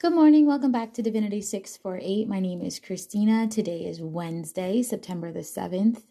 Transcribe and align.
Good 0.00 0.14
morning. 0.14 0.46
Welcome 0.46 0.72
back 0.72 0.94
to 0.94 1.02
Divinity 1.02 1.42
648. 1.42 2.26
My 2.26 2.40
name 2.40 2.62
is 2.62 2.78
Christina. 2.78 3.46
Today 3.46 3.84
is 3.84 4.00
Wednesday, 4.00 4.82
September 4.82 5.30
the 5.30 5.40
7th, 5.40 6.04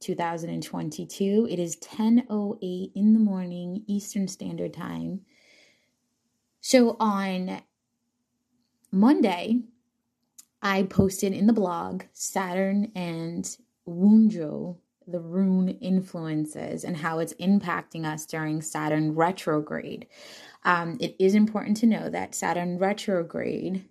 2022. 0.00 1.46
It 1.48 1.60
is 1.60 1.76
10:08 1.76 2.90
in 2.96 3.12
the 3.12 3.20
morning 3.20 3.84
Eastern 3.86 4.26
Standard 4.26 4.72
Time. 4.72 5.20
So 6.60 6.96
on 6.98 7.62
Monday, 8.90 9.62
I 10.60 10.82
posted 10.82 11.32
in 11.32 11.46
the 11.46 11.52
blog 11.52 12.02
Saturn 12.12 12.90
and 12.96 13.56
Wunjo, 13.86 14.78
the 15.08 15.20
rune 15.20 15.68
influences 15.68 16.84
and 16.84 16.98
how 16.98 17.18
it's 17.18 17.32
impacting 17.34 18.04
us 18.04 18.26
during 18.26 18.60
Saturn 18.60 19.14
retrograde. 19.14 20.06
Um, 20.64 20.98
it 21.00 21.16
is 21.18 21.34
important 21.34 21.78
to 21.78 21.86
know 21.86 22.10
that 22.10 22.34
Saturn 22.34 22.78
retrograde 22.78 23.84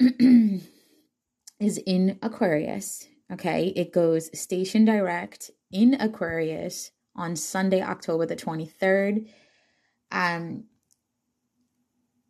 is 0.00 1.78
in 1.86 2.18
Aquarius. 2.22 3.06
Okay, 3.32 3.72
it 3.76 3.92
goes 3.92 4.36
station 4.38 4.84
direct 4.84 5.50
in 5.70 5.94
Aquarius 5.94 6.90
on 7.14 7.36
Sunday, 7.36 7.82
October 7.82 8.26
the 8.26 8.36
23rd. 8.36 9.28
Um, 10.10 10.64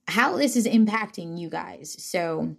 how 0.08 0.36
this 0.36 0.56
is 0.56 0.66
impacting 0.66 1.38
you 1.38 1.48
guys. 1.48 2.02
So, 2.02 2.56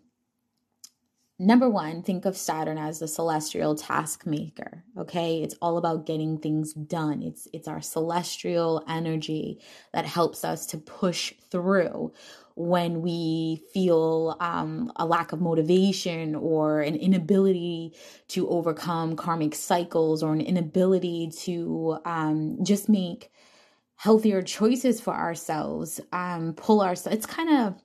number 1.39 1.69
one, 1.69 2.03
think 2.03 2.25
of 2.25 2.37
Saturn 2.37 2.77
as 2.77 2.99
the 2.99 3.07
celestial 3.07 3.75
task 3.75 4.25
maker. 4.25 4.83
Okay, 4.97 5.41
it's 5.41 5.55
all 5.61 5.77
about 5.77 6.05
getting 6.05 6.37
things 6.37 6.73
done. 6.73 7.23
It's 7.23 7.47
it's 7.53 7.67
our 7.67 7.81
celestial 7.81 8.83
energy 8.87 9.59
that 9.93 10.05
helps 10.05 10.43
us 10.43 10.65
to 10.67 10.77
push 10.77 11.33
through 11.49 12.13
when 12.55 13.01
we 13.01 13.63
feel 13.73 14.35
um, 14.41 14.91
a 14.97 15.05
lack 15.05 15.31
of 15.31 15.39
motivation 15.39 16.35
or 16.35 16.81
an 16.81 16.95
inability 16.95 17.93
to 18.27 18.49
overcome 18.49 19.15
karmic 19.15 19.55
cycles 19.55 20.21
or 20.21 20.33
an 20.33 20.41
inability 20.41 21.31
to 21.31 21.97
um, 22.03 22.57
just 22.61 22.89
make 22.89 23.31
healthier 23.95 24.41
choices 24.41 24.99
for 24.99 25.13
ourselves 25.13 26.01
um, 26.11 26.53
pull 26.53 26.81
ourselves 26.81 27.15
it's 27.15 27.25
kind 27.25 27.49
of 27.49 27.75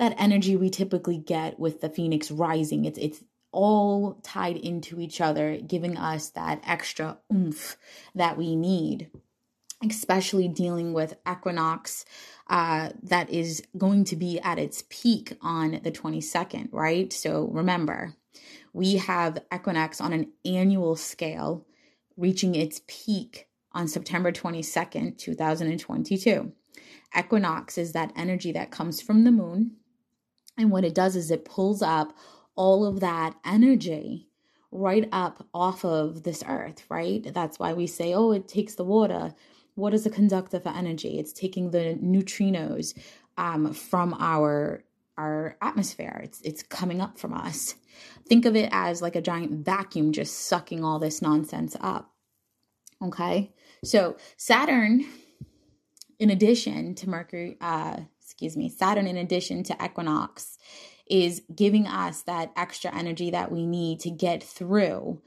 that 0.00 0.14
energy 0.16 0.56
we 0.56 0.70
typically 0.70 1.18
get 1.18 1.60
with 1.60 1.82
the 1.82 1.90
phoenix 1.90 2.30
rising. 2.30 2.86
It's 2.86 2.98
it's 2.98 3.22
all 3.52 4.18
tied 4.22 4.56
into 4.56 4.98
each 4.98 5.20
other, 5.20 5.58
giving 5.58 5.98
us 5.98 6.30
that 6.30 6.62
extra 6.66 7.18
oomph 7.30 7.76
that 8.14 8.38
we 8.38 8.56
need, 8.56 9.10
especially 9.86 10.48
dealing 10.48 10.94
with 10.94 11.18
equinox 11.30 12.06
uh, 12.48 12.90
that 13.02 13.28
is 13.28 13.62
going 13.76 14.04
to 14.04 14.16
be 14.16 14.40
at 14.40 14.58
its 14.58 14.84
peak 14.88 15.36
on 15.42 15.80
the 15.82 15.92
22nd, 15.92 16.70
right? 16.72 17.12
So 17.12 17.48
remember, 17.52 18.14
we 18.72 18.96
have 18.96 19.42
equinox 19.54 20.00
on 20.00 20.14
an 20.14 20.32
annual 20.46 20.96
scale 20.96 21.66
reaching 22.16 22.54
its 22.54 22.80
peak 22.86 23.48
on 23.72 23.86
September 23.86 24.32
22nd, 24.32 25.18
2022. 25.18 26.52
Equinox 27.18 27.76
is 27.76 27.92
that 27.92 28.12
energy 28.16 28.52
that 28.52 28.70
comes 28.70 29.02
from 29.02 29.24
the 29.24 29.32
moon 29.32 29.76
and 30.60 30.70
what 30.70 30.84
it 30.84 30.94
does 30.94 31.16
is 31.16 31.30
it 31.30 31.44
pulls 31.44 31.82
up 31.82 32.16
all 32.54 32.84
of 32.84 33.00
that 33.00 33.34
energy 33.44 34.28
right 34.70 35.08
up 35.10 35.46
off 35.52 35.84
of 35.84 36.22
this 36.22 36.44
earth, 36.46 36.84
right? 36.88 37.32
That's 37.32 37.58
why 37.58 37.72
we 37.72 37.86
say, 37.86 38.14
oh, 38.14 38.32
it 38.32 38.46
takes 38.46 38.74
the 38.74 38.84
water. 38.84 39.34
What 39.74 39.94
is 39.94 40.06
a 40.06 40.10
conductor 40.10 40.60
for 40.60 40.68
energy? 40.68 41.18
It's 41.18 41.32
taking 41.32 41.70
the 41.70 41.98
neutrinos 42.02 42.96
um, 43.36 43.72
from 43.72 44.14
our 44.18 44.84
our 45.16 45.56
atmosphere. 45.60 46.20
It's 46.22 46.40
it's 46.42 46.62
coming 46.62 47.00
up 47.00 47.18
from 47.18 47.34
us. 47.34 47.74
Think 48.28 48.44
of 48.44 48.56
it 48.56 48.68
as 48.72 49.02
like 49.02 49.16
a 49.16 49.22
giant 49.22 49.64
vacuum 49.64 50.12
just 50.12 50.46
sucking 50.46 50.84
all 50.84 50.98
this 50.98 51.20
nonsense 51.20 51.76
up. 51.80 52.12
Okay, 53.02 53.52
so 53.82 54.16
Saturn, 54.36 55.04
in 56.18 56.30
addition 56.30 56.94
to 56.96 57.08
Mercury, 57.08 57.56
uh, 57.60 58.00
excuse 58.30 58.56
me, 58.56 58.68
Saturn, 58.68 59.08
in 59.08 59.16
addition 59.16 59.64
to 59.64 59.76
equinox, 59.84 60.56
is 61.08 61.42
giving 61.52 61.88
us 61.88 62.22
that 62.22 62.52
extra 62.56 62.94
energy 62.94 63.32
that 63.32 63.50
we 63.50 63.66
need 63.66 63.98
to 64.00 64.10
get 64.10 64.40
through 64.40 65.20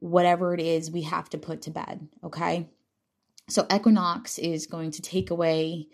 whatever 0.00 0.52
it 0.52 0.58
is 0.58 0.90
we 0.90 1.02
have 1.02 1.30
to 1.30 1.38
put 1.38 1.62
to 1.62 1.70
bed. 1.70 2.08
Okay. 2.24 2.68
So, 3.48 3.64
equinox 3.72 4.38
is 4.38 4.66
going 4.66 4.90
to 4.92 5.02
take 5.02 5.30
away 5.30 5.86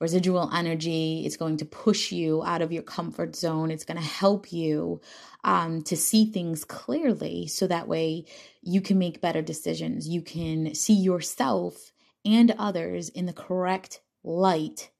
residual 0.00 0.50
energy. 0.52 1.22
It's 1.24 1.36
going 1.36 1.58
to 1.58 1.64
push 1.64 2.10
you 2.10 2.42
out 2.42 2.62
of 2.62 2.72
your 2.72 2.82
comfort 2.82 3.36
zone. 3.36 3.70
It's 3.70 3.84
going 3.84 4.00
to 4.00 4.04
help 4.04 4.52
you 4.52 5.00
um, 5.44 5.82
to 5.82 5.96
see 5.96 6.26
things 6.26 6.64
clearly 6.64 7.46
so 7.46 7.68
that 7.68 7.86
way 7.86 8.24
you 8.60 8.80
can 8.80 8.98
make 8.98 9.20
better 9.20 9.42
decisions. 9.42 10.08
You 10.08 10.20
can 10.20 10.74
see 10.74 10.94
yourself 10.94 11.92
and 12.24 12.52
others 12.58 13.08
in 13.10 13.26
the 13.26 13.32
correct 13.32 14.00
light 14.24 14.90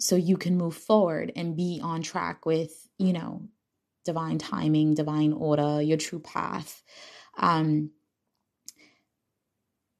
so 0.00 0.16
you 0.16 0.36
can 0.36 0.56
move 0.56 0.74
forward 0.74 1.32
and 1.36 1.56
be 1.56 1.80
on 1.82 2.02
track 2.02 2.46
with, 2.46 2.88
you 2.98 3.12
know, 3.12 3.48
divine 4.04 4.38
timing, 4.38 4.94
divine 4.94 5.32
order, 5.32 5.80
your 5.82 5.98
true 5.98 6.20
path. 6.20 6.82
Um, 7.38 7.90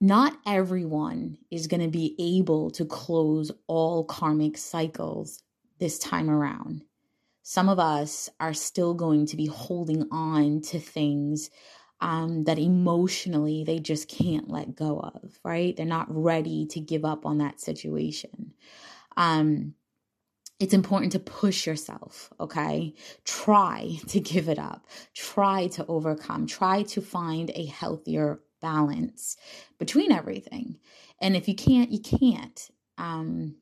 not 0.01 0.39
everyone 0.47 1.37
is 1.51 1.67
going 1.67 1.83
to 1.83 1.89
be 1.89 2.17
able 2.19 2.71
to 2.73 2.87
close 2.87 3.53
all 3.67 4.05
karmic 4.05 4.57
cycles 4.57 5.43
this 5.79 5.99
time 5.99 6.31
around. 6.31 6.83
Some 7.43 7.69
of 7.69 7.79
us 7.79 8.31
are 8.39 8.55
still 8.55 8.95
going 8.95 9.27
to 9.27 9.37
be 9.37 9.47
holding 9.47 10.09
on 10.11 10.63
to 10.63 10.79
things 10.79 11.51
um, 12.01 12.45
that 12.45 12.59
emotionally 12.59 13.65
they 13.65 13.79
just 13.79 14.09
can't 14.09 14.49
let 14.49 14.75
go 14.75 14.99
of, 15.01 15.39
right? 15.45 15.77
They're 15.77 15.85
not 15.85 16.07
ready 16.09 16.67
to 16.71 16.81
give 16.81 17.05
up 17.05 17.27
on 17.27 17.39
that 17.39 17.61
situation. 17.61 18.55
Um, 19.17 19.75
it's 20.61 20.75
important 20.75 21.13
to 21.13 21.19
push 21.19 21.67
yourself, 21.67 22.31
okay? 22.39 22.95
Try 23.25 23.99
to 24.09 24.21
give 24.21 24.49
it 24.49 24.59
up. 24.59 24.87
Try 25.15 25.69
to 25.69 25.87
overcome. 25.87 26.47
Try 26.47 26.83
to 26.85 27.01
find 27.01 27.51
a 27.55 27.65
healthier 27.65 28.41
balance 28.61 29.39
between 29.79 30.13
everything. 30.13 30.77
And 31.19 31.35
if 31.35 31.49
you 31.49 31.55
can't, 31.55 31.91
you 31.91 32.01
can't. 32.01 32.71
Um, 32.99 33.57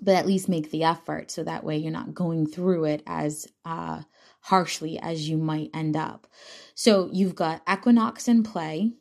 but 0.00 0.14
at 0.14 0.26
least 0.26 0.48
make 0.48 0.70
the 0.70 0.84
effort 0.84 1.30
so 1.30 1.42
that 1.42 1.64
way 1.64 1.76
you're 1.76 1.92
not 1.92 2.14
going 2.14 2.46
through 2.46 2.84
it 2.84 3.02
as 3.06 3.48
uh, 3.64 4.00
harshly 4.40 4.98
as 4.98 5.28
you 5.28 5.36
might 5.36 5.70
end 5.74 5.96
up. 5.96 6.28
So 6.74 7.10
you've 7.12 7.34
got 7.34 7.62
equinox 7.70 8.28
in 8.28 8.44
play 8.44 8.92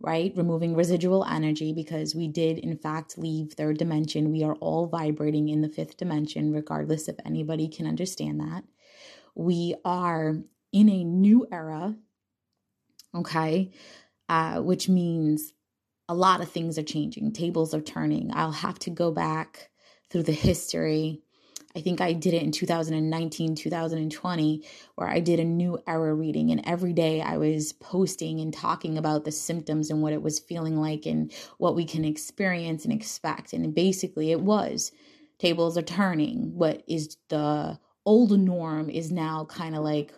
right? 0.00 0.32
Removing 0.34 0.74
residual 0.74 1.24
energy 1.24 1.72
because 1.72 2.14
we 2.14 2.26
did, 2.26 2.58
in 2.58 2.76
fact, 2.76 3.18
leave 3.18 3.52
third 3.52 3.78
dimension. 3.78 4.32
We 4.32 4.42
are 4.42 4.54
all 4.54 4.86
vibrating 4.86 5.48
in 5.48 5.60
the 5.60 5.68
fifth 5.68 5.98
dimension, 5.98 6.52
regardless 6.52 7.08
if 7.08 7.16
anybody 7.24 7.68
can 7.68 7.86
understand 7.86 8.40
that. 8.40 8.64
We 9.34 9.74
are 9.84 10.36
in 10.72 10.88
a 10.88 11.04
new 11.04 11.46
era, 11.52 11.94
okay? 13.14 13.72
Uh, 14.28 14.60
which 14.60 14.88
means 14.88 15.52
a 16.08 16.14
lot 16.14 16.40
of 16.40 16.50
things 16.50 16.78
are 16.78 16.82
changing, 16.82 17.32
tables 17.32 17.74
are 17.74 17.80
turning. 17.80 18.30
I'll 18.32 18.52
have 18.52 18.78
to 18.80 18.90
go 18.90 19.10
back 19.12 19.70
through 20.10 20.24
the 20.24 20.32
history 20.32 21.22
I 21.76 21.80
think 21.80 22.00
I 22.00 22.12
did 22.12 22.34
it 22.34 22.42
in 22.42 22.50
2019, 22.50 23.54
2020, 23.54 24.64
where 24.96 25.08
I 25.08 25.20
did 25.20 25.38
a 25.38 25.44
new 25.44 25.78
era 25.86 26.12
reading. 26.14 26.50
And 26.50 26.60
every 26.64 26.92
day 26.92 27.20
I 27.20 27.36
was 27.36 27.72
posting 27.72 28.40
and 28.40 28.52
talking 28.52 28.98
about 28.98 29.24
the 29.24 29.32
symptoms 29.32 29.90
and 29.90 30.02
what 30.02 30.12
it 30.12 30.22
was 30.22 30.40
feeling 30.40 30.76
like 30.76 31.06
and 31.06 31.32
what 31.58 31.76
we 31.76 31.84
can 31.84 32.04
experience 32.04 32.84
and 32.84 32.92
expect. 32.92 33.52
And 33.52 33.74
basically, 33.74 34.32
it 34.32 34.40
was 34.40 34.90
tables 35.38 35.78
are 35.78 35.82
turning. 35.82 36.54
What 36.54 36.82
is 36.88 37.16
the 37.28 37.78
old 38.04 38.38
norm 38.38 38.90
is 38.90 39.12
now 39.12 39.44
kind 39.44 39.76
of 39.76 39.84
like, 39.84 40.12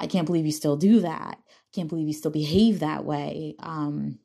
I 0.00 0.06
can't 0.06 0.26
believe 0.26 0.46
you 0.46 0.52
still 0.52 0.76
do 0.76 1.00
that. 1.00 1.38
I 1.38 1.70
can't 1.72 1.88
believe 1.88 2.08
you 2.08 2.14
still 2.14 2.30
behave 2.30 2.80
that 2.80 3.04
way. 3.04 3.54
Um, 3.60 4.18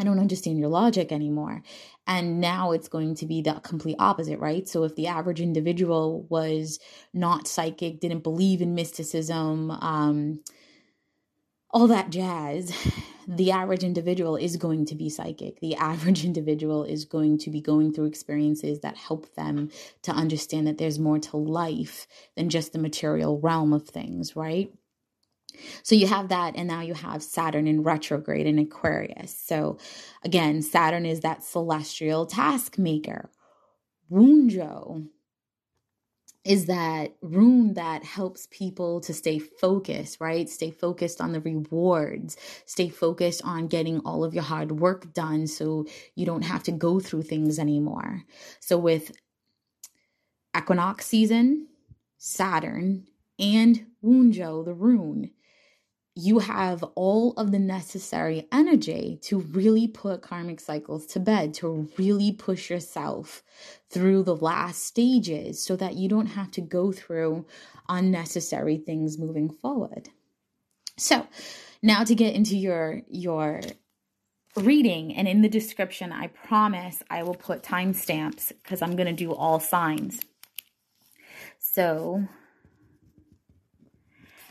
I 0.00 0.04
don't 0.04 0.18
understand 0.18 0.58
your 0.58 0.70
logic 0.70 1.12
anymore. 1.12 1.62
And 2.06 2.40
now 2.40 2.72
it's 2.72 2.88
going 2.88 3.16
to 3.16 3.26
be 3.26 3.42
the 3.42 3.60
complete 3.62 3.96
opposite, 3.98 4.38
right? 4.40 4.66
So 4.66 4.84
if 4.84 4.96
the 4.96 5.08
average 5.08 5.42
individual 5.42 6.26
was 6.30 6.78
not 7.12 7.46
psychic, 7.46 8.00
didn't 8.00 8.22
believe 8.22 8.62
in 8.62 8.74
mysticism, 8.74 9.70
um, 9.70 10.40
all 11.70 11.86
that 11.88 12.08
jazz, 12.08 12.74
the 13.28 13.50
average 13.50 13.84
individual 13.84 14.36
is 14.36 14.56
going 14.56 14.86
to 14.86 14.94
be 14.94 15.10
psychic. 15.10 15.60
The 15.60 15.76
average 15.76 16.24
individual 16.30 16.84
is 16.84 17.04
going 17.04 17.36
to 17.38 17.50
be 17.50 17.60
going 17.60 17.92
through 17.92 18.06
experiences 18.06 18.80
that 18.80 18.96
help 18.96 19.34
them 19.34 19.70
to 20.02 20.12
understand 20.12 20.66
that 20.66 20.78
there's 20.78 20.98
more 20.98 21.18
to 21.18 21.36
life 21.36 22.06
than 22.36 22.48
just 22.48 22.72
the 22.72 22.78
material 22.78 23.38
realm 23.38 23.74
of 23.74 23.86
things, 23.86 24.34
right? 24.34 24.72
So 25.82 25.94
you 25.94 26.06
have 26.06 26.28
that, 26.28 26.56
and 26.56 26.68
now 26.68 26.80
you 26.80 26.94
have 26.94 27.22
Saturn 27.22 27.66
in 27.66 27.82
retrograde 27.82 28.46
in 28.46 28.58
Aquarius. 28.58 29.36
So 29.38 29.78
again, 30.24 30.62
Saturn 30.62 31.06
is 31.06 31.20
that 31.20 31.44
celestial 31.44 32.26
task 32.26 32.78
maker. 32.78 33.30
Wunjo 34.10 35.06
is 36.44 36.66
that 36.66 37.14
rune 37.20 37.74
that 37.74 38.02
helps 38.02 38.48
people 38.50 39.00
to 39.02 39.12
stay 39.12 39.38
focused, 39.38 40.20
right? 40.20 40.48
Stay 40.48 40.70
focused 40.70 41.20
on 41.20 41.32
the 41.32 41.40
rewards, 41.40 42.36
stay 42.64 42.88
focused 42.88 43.42
on 43.44 43.68
getting 43.68 44.00
all 44.00 44.24
of 44.24 44.32
your 44.34 44.42
hard 44.42 44.72
work 44.72 45.12
done 45.12 45.46
so 45.46 45.84
you 46.14 46.24
don't 46.24 46.42
have 46.42 46.62
to 46.64 46.72
go 46.72 46.98
through 46.98 47.22
things 47.22 47.58
anymore. 47.58 48.22
So, 48.60 48.78
with 48.78 49.12
equinox 50.56 51.06
season, 51.06 51.68
Saturn, 52.18 53.06
and 53.38 53.86
Wunjo, 54.02 54.64
the 54.64 54.74
rune, 54.74 55.30
you 56.14 56.40
have 56.40 56.82
all 56.94 57.32
of 57.34 57.52
the 57.52 57.58
necessary 57.58 58.48
energy 58.50 59.18
to 59.22 59.38
really 59.38 59.86
put 59.86 60.22
karmic 60.22 60.60
cycles 60.60 61.06
to 61.06 61.20
bed, 61.20 61.54
to 61.54 61.88
really 61.96 62.32
push 62.32 62.68
yourself 62.68 63.42
through 63.88 64.24
the 64.24 64.34
last 64.36 64.84
stages 64.84 65.62
so 65.62 65.76
that 65.76 65.94
you 65.94 66.08
don't 66.08 66.26
have 66.26 66.50
to 66.50 66.60
go 66.60 66.90
through 66.90 67.46
unnecessary 67.88 68.76
things 68.76 69.18
moving 69.18 69.48
forward. 69.48 70.08
So, 70.98 71.26
now 71.82 72.04
to 72.04 72.14
get 72.14 72.34
into 72.34 72.56
your 72.56 73.02
your 73.08 73.60
reading 74.56 75.14
and 75.14 75.28
in 75.28 75.42
the 75.42 75.48
description 75.48 76.12
I 76.12 76.26
promise 76.26 77.02
I 77.08 77.22
will 77.22 77.34
put 77.34 77.62
timestamps 77.62 78.48
because 78.48 78.82
I'm 78.82 78.96
going 78.96 79.06
to 79.06 79.12
do 79.12 79.32
all 79.32 79.60
signs. 79.60 80.20
So, 81.58 82.26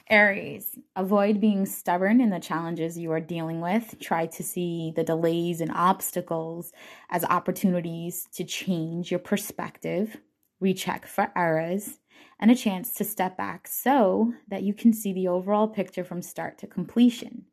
Aries, 0.09 0.79
avoid 0.95 1.39
being 1.39 1.67
stubborn 1.67 2.19
in 2.19 2.31
the 2.31 2.39
challenges 2.39 2.97
you 2.97 3.11
are 3.11 3.19
dealing 3.19 3.61
with. 3.61 3.95
Try 3.99 4.25
to 4.25 4.41
see 4.43 4.91
the 4.95 5.03
delays 5.03 5.61
and 5.61 5.71
obstacles 5.71 6.73
as 7.11 7.23
opportunities 7.25 8.27
to 8.33 8.43
change 8.43 9.11
your 9.11 9.19
perspective, 9.19 10.17
recheck 10.59 11.05
for 11.05 11.31
errors, 11.35 11.99
and 12.39 12.49
a 12.49 12.55
chance 12.55 12.91
to 12.93 13.03
step 13.03 13.37
back 13.37 13.67
so 13.67 14.33
that 14.47 14.63
you 14.63 14.73
can 14.73 14.93
see 14.93 15.13
the 15.13 15.27
overall 15.27 15.67
picture 15.67 16.03
from 16.03 16.23
start 16.23 16.57
to 16.57 16.65
completion 16.65 17.45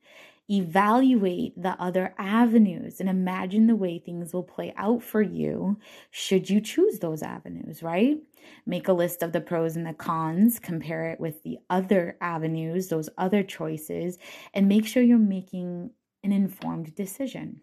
evaluate 0.49 1.61
the 1.61 1.81
other 1.81 2.15
avenues 2.19 3.01
and 3.01 3.09
imagine 3.09 3.67
the 3.67 3.77
way 3.77 3.99
things 3.99 4.33
will 4.33 4.43
play 4.43 4.73
out 4.77 5.03
for 5.03 5.21
you 5.21 5.79
should 6.11 6.49
you 6.49 6.61
choose 6.61 7.01
those 7.01 7.23
avenues, 7.23 7.83
right? 7.83 8.19
Make 8.65 8.89
a 8.89 8.93
list 8.93 9.23
of 9.23 9.33
the 9.33 9.41
pros 9.41 9.77
and 9.77 9.87
the 9.87 9.93
cons, 9.93 10.59
compare 10.61 11.11
it 11.11 11.21
with 11.21 11.43
the 11.43 11.59
other 11.69 12.17
avenues, 12.21 12.89
those 12.89 13.09
other 13.19 13.43
choices, 13.43 14.19
and 14.55 14.69
make 14.69 14.87
sure 14.87 15.03
you're 15.03 15.19
making 15.19 15.91
an 16.23 16.33
informed 16.33 16.95
decision. 16.95 17.61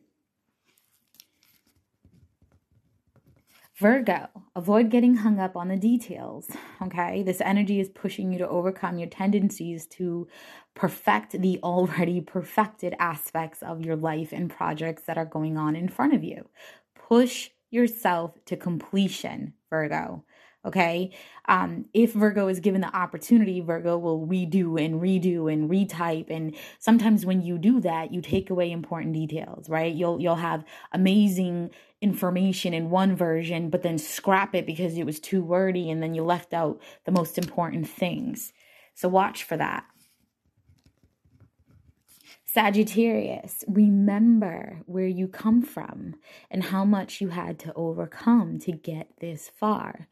Virgo, 3.78 4.28
avoid 4.56 4.92
getting 4.92 5.16
hung 5.16 5.40
up 5.40 5.56
on 5.56 5.68
the 5.68 5.76
details. 5.76 6.52
Okay, 6.82 7.24
this 7.24 7.42
energy 7.42 7.80
is 7.80 7.90
pushing 7.90 8.32
you 8.32 8.38
to 8.38 8.48
overcome 8.48 9.00
your 9.00 9.10
tendencies 9.10 9.88
to 9.88 10.28
perfect 10.76 11.42
the 11.42 11.60
already 11.64 12.22
perfected 12.22 12.94
aspects 13.00 13.64
of 13.64 13.84
your 13.84 13.96
life 13.96 14.32
and 14.32 14.50
projects 14.50 15.04
that 15.04 15.18
are 15.18 15.26
going 15.26 15.58
on 15.58 15.76
in 15.76 15.90
front 15.90 16.14
of 16.14 16.24
you. 16.24 16.48
Push 16.96 17.50
yourself 17.72 18.38
to 18.46 18.56
completion, 18.56 19.54
Virgo. 19.72 20.24
Okay. 20.66 21.12
Um, 21.50 21.86
if 21.94 22.14
Virgo 22.14 22.48
is 22.48 22.62
given 22.62 22.80
the 22.80 22.96
opportunity, 22.96 23.60
Virgo 23.60 23.98
will 23.98 24.26
redo 24.26 24.84
and 24.84 25.02
redo 25.02 25.52
and 25.52 25.70
retype. 25.70 26.30
And 26.30 26.56
sometimes 26.80 27.26
when 27.26 27.42
you 27.42 27.58
do 27.58 27.82
that, 27.82 28.14
you 28.14 28.22
take 28.22 28.50
away 28.50 28.72
important 28.72 29.14
details, 29.14 29.70
right? 29.70 29.94
You'll 29.94 30.22
you'll 30.22 30.36
have 30.36 30.64
amazing 30.94 31.72
information 32.02 32.74
in 32.74 32.90
one 32.90 33.16
version, 33.16 33.70
but 33.70 33.84
then 33.84 33.98
scrap 33.98 34.56
it 34.56 34.66
because 34.66 34.98
it 34.98 35.06
was 35.06 35.20
too 35.20 35.44
wordy 35.44 35.90
and 35.90 36.02
then 36.02 36.14
you 36.14 36.24
left 36.24 36.54
out 36.54 36.82
the 37.06 37.12
most 37.12 37.38
important 37.38 37.90
things. 37.90 38.54
So 38.96 39.10
watch 39.10 39.44
for 39.44 39.58
that. 39.58 39.86
Sagittarius, 42.54 43.64
remember 43.68 44.84
where 44.86 45.08
you 45.08 45.28
come 45.28 45.64
from 45.64 46.14
and 46.52 46.66
how 46.66 46.86
much 46.86 47.20
you 47.20 47.30
had 47.30 47.58
to 47.58 47.74
overcome 47.74 48.60
to 48.60 48.72
get 48.72 49.10
this 49.20 49.50
far. 49.50 50.08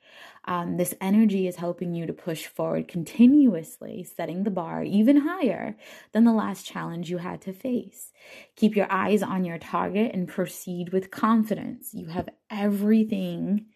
Um, 0.45 0.77
this 0.77 0.95
energy 0.99 1.47
is 1.47 1.57
helping 1.57 1.93
you 1.93 2.07
to 2.07 2.13
push 2.13 2.47
forward 2.47 2.87
continuously, 2.87 4.03
setting 4.03 4.43
the 4.43 4.49
bar 4.49 4.83
even 4.83 5.17
higher 5.17 5.77
than 6.13 6.23
the 6.23 6.33
last 6.33 6.65
challenge 6.65 7.11
you 7.11 7.19
had 7.19 7.41
to 7.41 7.53
face. 7.53 8.11
Keep 8.55 8.75
your 8.75 8.91
eyes 8.91 9.21
on 9.21 9.45
your 9.45 9.59
target 9.59 10.09
and 10.11 10.27
proceed 10.27 10.91
with 10.91 11.11
confidence. 11.11 11.93
You 11.93 12.07
have 12.07 12.29
everything 12.49 13.67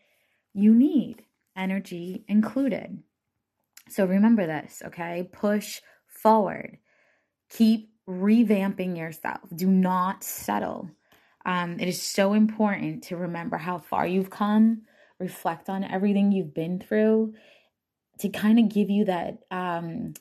you 0.55 0.73
need, 0.73 1.23
energy 1.55 2.25
included. 2.27 3.03
So 3.89 4.05
remember 4.05 4.47
this, 4.47 4.81
okay? 4.87 5.29
Push 5.31 5.81
forward. 6.07 6.79
Keep 7.51 7.91
revamping 8.09 8.97
yourself. 8.97 9.41
Do 9.55 9.67
not 9.67 10.23
settle. 10.23 10.89
Um, 11.45 11.79
it 11.79 11.87
is 11.87 12.01
so 12.01 12.33
important 12.33 13.03
to 13.05 13.17
remember 13.17 13.57
how 13.57 13.79
far 13.79 14.07
you've 14.07 14.29
come, 14.29 14.83
reflect 15.19 15.69
on 15.69 15.83
everything 15.83 16.31
you've 16.31 16.53
been 16.53 16.79
through 16.79 17.33
to 18.19 18.29
kind 18.29 18.59
of 18.59 18.69
give 18.69 18.89
you 18.89 19.05
that 19.05 19.39
um, 19.51 20.13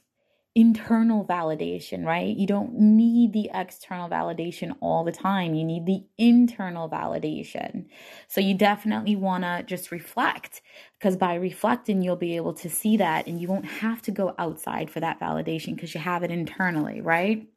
internal 0.55 1.25
validation, 1.25 2.05
right? 2.05 2.37
You 2.37 2.47
don't 2.47 2.75
need 2.79 3.33
the 3.33 3.51
external 3.53 4.09
validation 4.09 4.77
all 4.81 5.03
the 5.03 5.13
time. 5.13 5.55
You 5.55 5.65
need 5.65 5.87
the 5.87 6.05
internal 6.17 6.89
validation. 6.89 7.87
So 8.29 8.41
you 8.41 8.55
definitely 8.55 9.17
want 9.17 9.45
to 9.45 9.65
just 9.67 9.91
reflect 9.91 10.63
because 10.99 11.17
by 11.17 11.35
reflecting, 11.35 12.03
you'll 12.03 12.17
be 12.17 12.37
able 12.37 12.55
to 12.55 12.71
see 12.71 12.97
that 12.99 13.27
and 13.27 13.41
you 13.41 13.49
won't 13.49 13.65
have 13.65 14.03
to 14.03 14.11
go 14.11 14.35
outside 14.39 14.91
for 14.91 15.01
that 15.01 15.19
validation 15.19 15.75
because 15.75 15.95
you 15.95 16.01
have 16.01 16.23
it 16.23 16.31
internally, 16.31 17.01
right? 17.01 17.49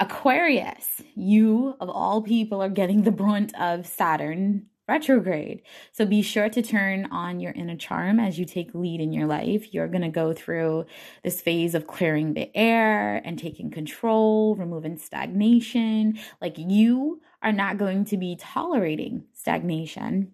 Aquarius, 0.00 1.02
you 1.14 1.74
of 1.80 1.88
all 1.88 2.22
people 2.22 2.62
are 2.62 2.68
getting 2.68 3.02
the 3.02 3.10
brunt 3.10 3.54
of 3.58 3.86
Saturn 3.86 4.66
retrograde. 4.88 5.62
So 5.92 6.06
be 6.06 6.22
sure 6.22 6.48
to 6.48 6.62
turn 6.62 7.06
on 7.06 7.40
your 7.40 7.52
inner 7.52 7.76
charm 7.76 8.18
as 8.18 8.38
you 8.38 8.46
take 8.46 8.74
lead 8.74 9.00
in 9.00 9.12
your 9.12 9.26
life. 9.26 9.74
You're 9.74 9.88
going 9.88 10.02
to 10.02 10.08
go 10.08 10.32
through 10.32 10.86
this 11.22 11.40
phase 11.40 11.74
of 11.74 11.86
clearing 11.86 12.32
the 12.32 12.50
air 12.56 13.16
and 13.16 13.38
taking 13.38 13.70
control, 13.70 14.56
removing 14.56 14.96
stagnation. 14.96 16.18
Like 16.40 16.56
you 16.56 17.20
are 17.42 17.52
not 17.52 17.76
going 17.76 18.06
to 18.06 18.16
be 18.16 18.36
tolerating 18.36 19.24
stagnation. 19.34 20.32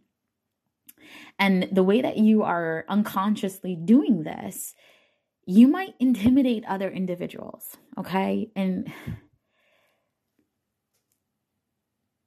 And 1.39 1.69
the 1.73 1.83
way 1.83 2.01
that 2.01 2.19
you 2.19 2.45
are 2.45 2.85
unconsciously 2.89 3.75
doing 3.75 4.23
this, 4.23 4.75
you 5.47 5.67
might 5.69 5.95
intimidate 5.99 6.65
other 6.67 6.91
individuals, 6.91 7.77
okay? 7.99 8.51
And 8.55 8.91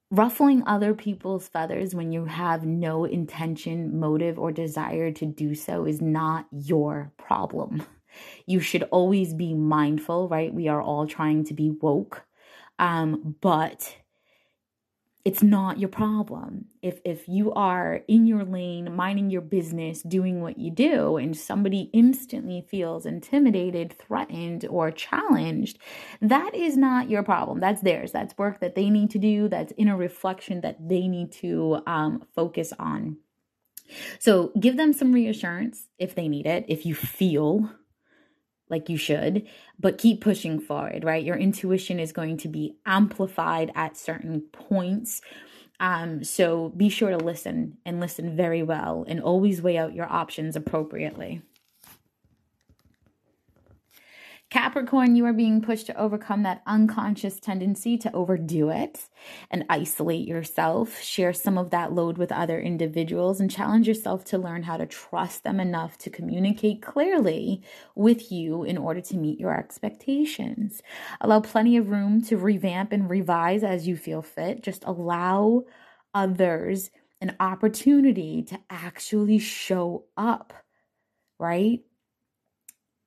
ruffling 0.10 0.64
other 0.66 0.94
people's 0.94 1.48
feathers 1.48 1.94
when 1.94 2.12
you 2.12 2.26
have 2.26 2.66
no 2.66 3.06
intention, 3.06 4.00
motive, 4.00 4.40
or 4.40 4.52
desire 4.52 5.12
to 5.12 5.26
do 5.26 5.54
so 5.54 5.86
is 5.86 6.02
not 6.02 6.48
your 6.52 7.12
problem. 7.18 7.84
You 8.48 8.62
should 8.62 8.82
always 8.84 9.34
be 9.34 9.54
mindful, 9.54 10.28
right? 10.28 10.52
We 10.52 10.70
are 10.70 10.82
all 10.82 11.06
trying 11.06 11.44
to 11.46 11.54
be 11.54 11.70
woke. 11.70 12.26
Um, 12.80 13.36
but 13.42 13.96
it's 15.27 15.43
not 15.43 15.77
your 15.77 15.89
problem. 15.89 16.67
If 16.81 17.01
if 17.03 17.27
you 17.27 17.51
are 17.51 18.00
in 18.07 18.27
your 18.27 18.46
lane, 18.46 18.96
minding 18.96 19.29
your 19.29 19.41
business, 19.41 20.01
doing 20.01 20.39
what 20.39 20.57
you 20.57 20.72
do, 20.72 21.17
and 21.17 21.36
somebody 21.36 21.89
instantly 21.91 22.65
feels 22.72 23.05
intimidated, 23.05 23.93
threatened, 24.00 24.65
or 24.69 24.89
challenged, 24.89 25.79
that 26.22 26.55
is 26.55 26.77
not 26.77 27.10
your 27.10 27.24
problem. 27.24 27.60
That's 27.60 27.81
theirs. 27.81 28.13
That's 28.13 28.38
work 28.38 28.62
that 28.62 28.75
they 28.75 28.89
need 28.89 29.10
to 29.12 29.19
do. 29.19 29.50
That's 29.50 29.74
inner 29.75 29.98
reflection 29.98 30.62
that 30.62 30.88
they 30.88 31.10
need 31.10 31.34
to 31.43 31.81
um, 31.86 32.25
focus 32.34 32.72
on. 32.79 33.17
So 34.19 34.53
give 34.57 34.77
them 34.77 34.93
some 34.93 35.12
reassurance 35.12 35.88
if 36.00 36.15
they 36.15 36.29
need 36.29 36.46
it. 36.46 36.63
If 36.69 36.86
you 36.86 36.96
feel 36.96 37.69
like 38.69 38.89
you 38.89 38.97
should, 38.97 39.47
but 39.79 39.97
keep 39.97 40.21
pushing 40.21 40.59
forward, 40.59 41.03
right? 41.03 41.24
Your 41.24 41.38
intuition 41.38 42.00
is 42.00 42.12
going 42.12 42.38
to 42.38 42.47
be 42.47 42.75
amplified 42.86 43.71
at 43.75 43.97
certain 43.97 44.41
points. 44.51 45.21
Um, 45.79 46.24
so 46.24 46.69
be 46.69 46.89
sure 46.89 47.12
to 47.12 47.17
listen 47.17 47.77
and 47.86 48.00
listen 48.00 48.36
very 48.36 48.63
well 48.63 49.05
and 49.07 49.21
always 49.21 49.62
weigh 49.62 49.77
out 49.77 49.93
your 49.93 50.12
options 50.12 50.55
appropriately. 50.55 51.41
Capricorn, 54.50 55.18
you 55.18 55.25
are 55.25 55.34
being 55.34 55.62
pushed 55.62 55.88
to 55.88 56.00
overcome 56.00 56.44
that 56.44 56.62
unconscious 56.66 57.38
tendency 57.38 57.98
to 57.98 58.13
overdo 58.13 58.70
it 58.70 59.10
and 59.51 59.66
isolate 59.70 60.25
yourself. 60.25 61.01
Share 61.01 61.34
some 61.34 61.58
of 61.58 61.72
that 61.72 61.92
load 61.92 62.18
with 62.18 62.32
other 62.32 62.58
individuals 62.58 63.42
and 63.42 63.51
challenge 63.51 63.89
yourself 63.89 64.24
to 64.25 64.38
learn 64.38 64.63
how 64.63 64.77
to 64.77 64.86
trust 64.86 65.44
them 65.44 65.60
enough 65.60 65.98
to 65.98 66.10
communicate 66.10 66.82
clearly 66.82 67.62
with 67.94 68.32
you 68.32 68.63
in 68.63 68.77
order 68.77 69.01
to 69.01 69.18
meet 69.18 69.38
your 69.38 69.54
expectations. 69.54 70.82
Allow 71.20 71.42
plenty 71.42 71.75
of 71.75 71.89
room 71.89 72.22
to 72.24 72.38
revamp 72.38 72.94
and 72.94 73.10
revise 73.10 73.66
as 73.66 73.86
you 73.86 73.98
feel 73.98 74.22
fit. 74.22 74.63
Just 74.63 74.86
allow 74.86 75.63
others 76.13 76.89
an 77.20 77.36
opportunity 77.42 78.44
to 78.44 78.58
actually 78.70 79.39
show 79.39 80.06
up, 80.16 80.54
right? 81.38 81.82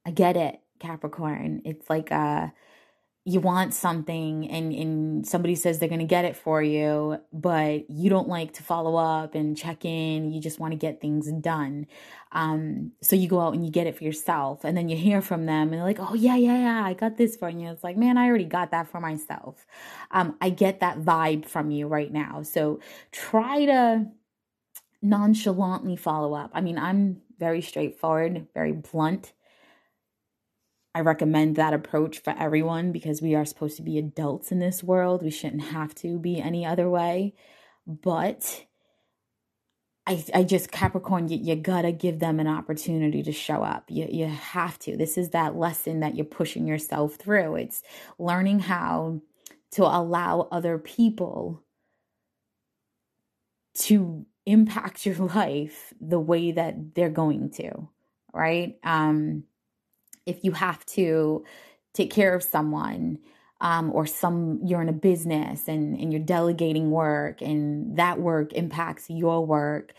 I 0.04 0.10
get 0.10 0.36
it, 0.36 0.60
Capricorn. 0.80 1.62
It's 1.64 1.88
like 1.88 2.10
uh 2.12 2.48
you 3.24 3.38
want 3.38 3.74
something 3.74 4.50
and 4.50 4.72
and 4.72 5.26
somebody 5.26 5.54
says 5.54 5.78
they're 5.78 5.90
going 5.90 5.98
to 6.00 6.06
get 6.06 6.24
it 6.24 6.34
for 6.36 6.62
you 6.62 7.18
but 7.32 7.88
you 7.90 8.08
don't 8.08 8.28
like 8.28 8.54
to 8.54 8.62
follow 8.62 8.96
up 8.96 9.34
and 9.34 9.56
check 9.58 9.84
in. 9.84 10.32
You 10.32 10.40
just 10.40 10.58
want 10.58 10.72
to 10.72 10.78
get 10.78 11.00
things 11.02 11.30
done. 11.32 11.86
Um 12.32 12.92
so 13.02 13.16
you 13.16 13.28
go 13.28 13.40
out 13.40 13.52
and 13.54 13.64
you 13.64 13.70
get 13.70 13.86
it 13.86 13.96
for 13.96 14.04
yourself 14.04 14.64
and 14.64 14.76
then 14.76 14.88
you 14.88 14.96
hear 14.96 15.20
from 15.20 15.44
them 15.44 15.68
and 15.68 15.74
they're 15.74 15.82
like 15.82 16.00
oh 16.00 16.14
yeah 16.14 16.36
yeah 16.36 16.58
yeah 16.58 16.84
i 16.84 16.94
got 16.94 17.18
this 17.18 17.36
for 17.36 17.50
you. 17.50 17.68
It's 17.70 17.84
like 17.84 17.96
man 17.98 18.16
i 18.16 18.26
already 18.26 18.44
got 18.44 18.70
that 18.70 18.88
for 18.88 19.00
myself. 19.00 19.66
Um 20.10 20.36
i 20.40 20.48
get 20.48 20.80
that 20.80 21.00
vibe 21.00 21.44
from 21.46 21.70
you 21.70 21.88
right 21.88 22.12
now. 22.12 22.42
So 22.42 22.80
try 23.12 23.66
to 23.66 24.06
nonchalantly 25.02 25.96
follow 25.96 26.34
up. 26.34 26.50
I 26.54 26.62
mean 26.62 26.78
i'm 26.78 27.20
very 27.38 27.62
straightforward 27.62 28.46
very 28.54 28.72
blunt 28.72 29.32
I 30.94 31.00
recommend 31.00 31.56
that 31.56 31.72
approach 31.72 32.18
for 32.18 32.34
everyone 32.38 32.90
because 32.90 33.22
we 33.22 33.34
are 33.34 33.44
supposed 33.44 33.76
to 33.76 33.82
be 33.82 33.96
adults 33.98 34.50
in 34.50 34.58
this 34.58 34.82
world. 34.82 35.22
We 35.22 35.30
shouldn't 35.30 35.62
have 35.62 35.94
to 35.96 36.18
be 36.18 36.40
any 36.40 36.66
other 36.66 36.90
way. 36.90 37.34
But 37.86 38.64
I, 40.06 40.24
I 40.34 40.42
just 40.42 40.72
Capricorn, 40.72 41.28
you, 41.28 41.38
you 41.38 41.54
gotta 41.54 41.92
give 41.92 42.18
them 42.18 42.40
an 42.40 42.48
opportunity 42.48 43.22
to 43.22 43.32
show 43.32 43.62
up. 43.62 43.84
You 43.88 44.08
you 44.10 44.26
have 44.26 44.78
to. 44.80 44.96
This 44.96 45.16
is 45.16 45.30
that 45.30 45.56
lesson 45.56 46.00
that 46.00 46.16
you're 46.16 46.24
pushing 46.24 46.66
yourself 46.66 47.14
through. 47.14 47.56
It's 47.56 47.82
learning 48.18 48.60
how 48.60 49.22
to 49.72 49.84
allow 49.84 50.48
other 50.50 50.78
people 50.78 51.62
to 53.74 54.26
impact 54.46 55.06
your 55.06 55.14
life 55.34 55.94
the 56.00 56.18
way 56.18 56.50
that 56.50 56.96
they're 56.96 57.10
going 57.10 57.50
to, 57.50 57.88
right? 58.34 58.76
Um 58.82 59.44
if 60.26 60.44
you 60.44 60.52
have 60.52 60.84
to 60.86 61.44
take 61.94 62.10
care 62.10 62.34
of 62.34 62.42
someone 62.42 63.18
um, 63.60 63.90
or 63.92 64.06
some 64.06 64.60
you're 64.64 64.82
in 64.82 64.88
a 64.88 64.92
business 64.92 65.68
and, 65.68 65.98
and 65.98 66.12
you're 66.12 66.22
delegating 66.22 66.90
work 66.90 67.42
and 67.42 67.96
that 67.96 68.20
work 68.20 68.52
impacts 68.52 69.10
your 69.10 69.44
work 69.44 69.92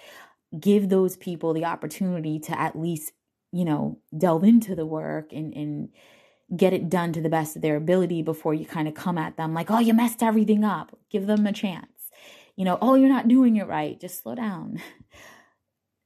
give 0.59 0.89
those 0.89 1.15
people 1.15 1.53
the 1.53 1.65
opportunity 1.65 2.39
to 2.39 2.59
at 2.59 2.77
least 2.79 3.13
you 3.51 3.65
know 3.65 3.99
delve 4.17 4.43
into 4.43 4.75
the 4.75 4.85
work 4.85 5.31
and 5.31 5.53
and 5.53 5.89
get 6.55 6.73
it 6.73 6.89
done 6.89 7.13
to 7.13 7.21
the 7.21 7.29
best 7.29 7.55
of 7.55 7.61
their 7.61 7.77
ability 7.77 8.21
before 8.21 8.53
you 8.53 8.65
kind 8.65 8.87
of 8.87 8.93
come 8.93 9.17
at 9.17 9.37
them 9.37 9.53
like 9.53 9.71
oh 9.71 9.79
you 9.79 9.93
messed 9.93 10.23
everything 10.23 10.63
up. 10.63 10.97
Give 11.09 11.27
them 11.27 11.45
a 11.45 11.53
chance. 11.53 11.87
You 12.55 12.65
know 12.65 12.77
oh 12.81 12.95
you're 12.95 13.09
not 13.09 13.27
doing 13.27 13.55
it 13.55 13.67
right. 13.67 13.99
Just 13.99 14.23
slow 14.23 14.35
down 14.35 14.81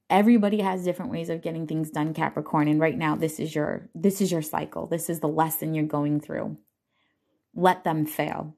everybody 0.10 0.62
has 0.62 0.84
different 0.84 1.12
ways 1.12 1.30
of 1.30 1.42
getting 1.42 1.66
things 1.68 1.90
done 1.90 2.14
capricorn 2.14 2.68
and 2.68 2.80
right 2.80 2.98
now 2.98 3.16
this 3.16 3.40
is 3.40 3.56
your 3.56 3.90
this 3.96 4.22
is 4.22 4.32
your 4.32 4.42
cycle. 4.42 4.88
This 4.88 5.10
is 5.10 5.20
the 5.20 5.28
lesson 5.28 5.74
you're 5.74 5.86
going 5.86 6.20
through. 6.20 6.58
Let 7.54 7.84
them 7.84 8.06
fail. 8.06 8.56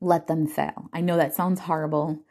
Let 0.00 0.26
them 0.26 0.46
fail. 0.46 0.90
I 0.92 1.00
know 1.00 1.16
that 1.16 1.34
sounds 1.34 1.60
horrible 1.60 2.24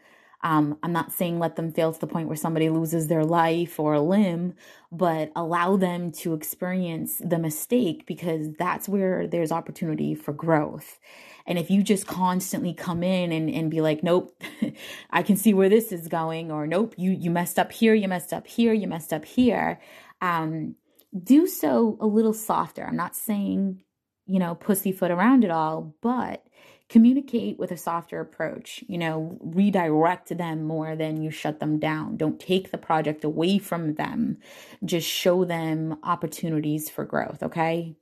um, 0.44 0.78
I'm 0.82 0.92
not 0.92 1.12
saying 1.12 1.40
let 1.40 1.56
them 1.56 1.72
fail 1.72 1.94
to 1.94 2.00
the 2.00 2.08
point 2.08 2.28
where 2.28 2.36
somebody 2.36 2.70
loses 2.70 3.08
their 3.08 3.24
life 3.24 3.80
or 3.80 3.94
a 3.94 4.02
limb, 4.02 4.54
but 4.92 5.32
allow 5.36 5.78
them 5.78 6.12
to 6.12 6.34
experience 6.34 7.22
the 7.24 7.38
mistake 7.38 8.06
because 8.08 8.52
that's 8.58 8.90
where 8.90 9.28
there's 9.28 9.52
opportunity 9.52 10.16
for 10.16 10.34
growth. 10.34 11.00
And 11.46 11.60
if 11.60 11.70
you 11.70 11.84
just 11.84 12.08
constantly 12.08 12.74
come 12.74 13.04
in 13.04 13.32
and, 13.32 13.50
and 13.50 13.70
be 13.70 13.82
like, 13.82 14.04
nope, 14.04 14.42
I 15.12 15.22
can 15.22 15.38
see 15.38 15.54
where 15.54 15.70
this 15.70 15.92
is 15.92 16.08
going, 16.08 16.52
or 16.52 16.66
nope, 16.66 16.96
you, 16.98 17.12
you 17.12 17.30
messed 17.30 17.60
up 17.60 17.72
here, 17.72 17.94
you 17.94 18.08
messed 18.08 18.34
up 18.34 18.48
here, 18.48 18.74
you 18.74 18.88
messed 18.88 19.14
up 19.14 19.26
here, 19.26 19.80
um, 20.22 20.76
do 21.24 21.46
so 21.46 21.98
a 22.00 22.08
little 22.08 22.34
softer. 22.34 22.84
I'm 22.84 22.96
not 22.96 23.16
saying, 23.16 23.84
you 24.26 24.40
know, 24.40 24.56
pussyfoot 24.56 25.12
around 25.12 25.44
it 25.44 25.52
all, 25.52 25.96
but 26.02 26.46
communicate 26.92 27.58
with 27.58 27.72
a 27.72 27.78
softer 27.78 28.20
approach 28.20 28.84
you 28.90 28.98
know 28.98 29.38
redirect 29.40 30.38
them 30.38 30.62
more 30.64 30.94
than 30.98 31.22
you 31.24 31.32
shut 31.32 31.60
them 31.62 31.80
down. 31.80 32.18
Don't 32.18 32.40
take 32.40 32.70
the 32.70 32.78
project 32.78 33.24
away 33.24 33.58
from 33.58 33.96
them. 33.96 34.38
Just 34.84 35.08
show 35.08 35.46
them 35.46 35.98
opportunities 36.04 36.90
for 36.90 37.06
growth 37.06 37.42
okay? 37.42 37.96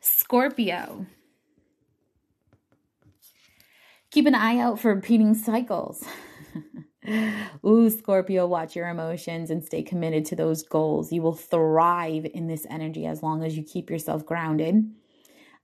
Scorpio. 0.00 1.04
Keep 4.10 4.26
an 4.26 4.34
eye 4.34 4.58
out 4.58 4.80
for 4.80 4.94
repeating 4.94 5.34
cycles. 5.34 6.02
Ooh, 7.66 7.90
Scorpio, 7.90 8.46
watch 8.46 8.74
your 8.74 8.88
emotions 8.88 9.50
and 9.50 9.62
stay 9.62 9.82
committed 9.82 10.24
to 10.26 10.36
those 10.36 10.62
goals. 10.62 11.12
You 11.12 11.20
will 11.20 11.34
thrive 11.34 12.26
in 12.32 12.46
this 12.46 12.66
energy 12.70 13.04
as 13.06 13.22
long 13.22 13.44
as 13.44 13.56
you 13.56 13.62
keep 13.62 13.90
yourself 13.90 14.24
grounded 14.24 14.90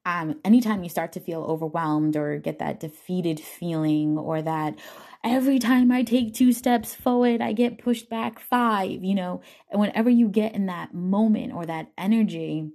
um, 0.06 0.38
anytime 0.44 0.84
you 0.84 0.88
start 0.88 1.12
to 1.12 1.20
feel 1.20 1.42
overwhelmed 1.42 2.16
or 2.16 2.38
get 2.38 2.60
that 2.60 2.78
defeated 2.78 3.40
feeling 3.40 4.16
or 4.16 4.40
that 4.40 4.78
every 5.24 5.58
time 5.58 5.90
I 5.90 6.04
take 6.04 6.32
two 6.32 6.52
steps 6.52 6.94
forward, 6.94 7.40
I 7.40 7.52
get 7.52 7.82
pushed 7.82 8.08
back 8.08 8.38
five, 8.38 9.02
you 9.02 9.16
know, 9.16 9.42
and 9.68 9.80
whenever 9.80 10.08
you 10.08 10.28
get 10.28 10.54
in 10.54 10.66
that 10.66 10.94
moment 10.94 11.52
or 11.52 11.66
that 11.66 11.90
energy, 11.98 12.70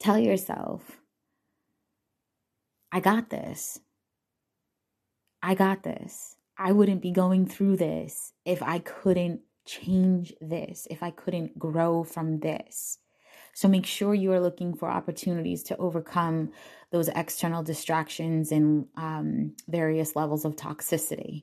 tell 0.00 0.18
yourself, 0.18 0.98
I 2.90 3.00
got 3.00 3.28
this. 3.28 3.78
I 5.42 5.54
got 5.54 5.82
this. 5.82 6.36
I 6.56 6.72
wouldn't 6.72 7.02
be 7.02 7.10
going 7.10 7.44
through 7.46 7.76
this 7.76 8.32
if 8.46 8.62
I 8.62 8.78
couldn't 8.78 9.42
change 9.66 10.32
this, 10.40 10.88
if 10.90 11.02
I 11.02 11.10
couldn't 11.10 11.58
grow 11.58 12.02
from 12.02 12.40
this. 12.40 12.98
So 13.58 13.66
make 13.66 13.86
sure 13.86 14.14
you 14.14 14.30
are 14.30 14.38
looking 14.38 14.72
for 14.72 14.88
opportunities 14.88 15.64
to 15.64 15.76
overcome 15.78 16.52
those 16.92 17.08
external 17.08 17.64
distractions 17.64 18.52
and 18.52 18.86
um, 18.94 19.56
various 19.66 20.14
levels 20.14 20.44
of 20.44 20.54
toxicity. 20.54 21.42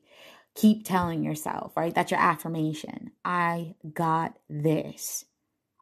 Keep 0.56 0.86
telling 0.86 1.26
yourself, 1.26 1.76
right? 1.76 1.94
That's 1.94 2.12
your 2.12 2.22
affirmation. 2.22 3.12
I 3.26 3.76
got 3.94 4.38
this. 4.50 5.26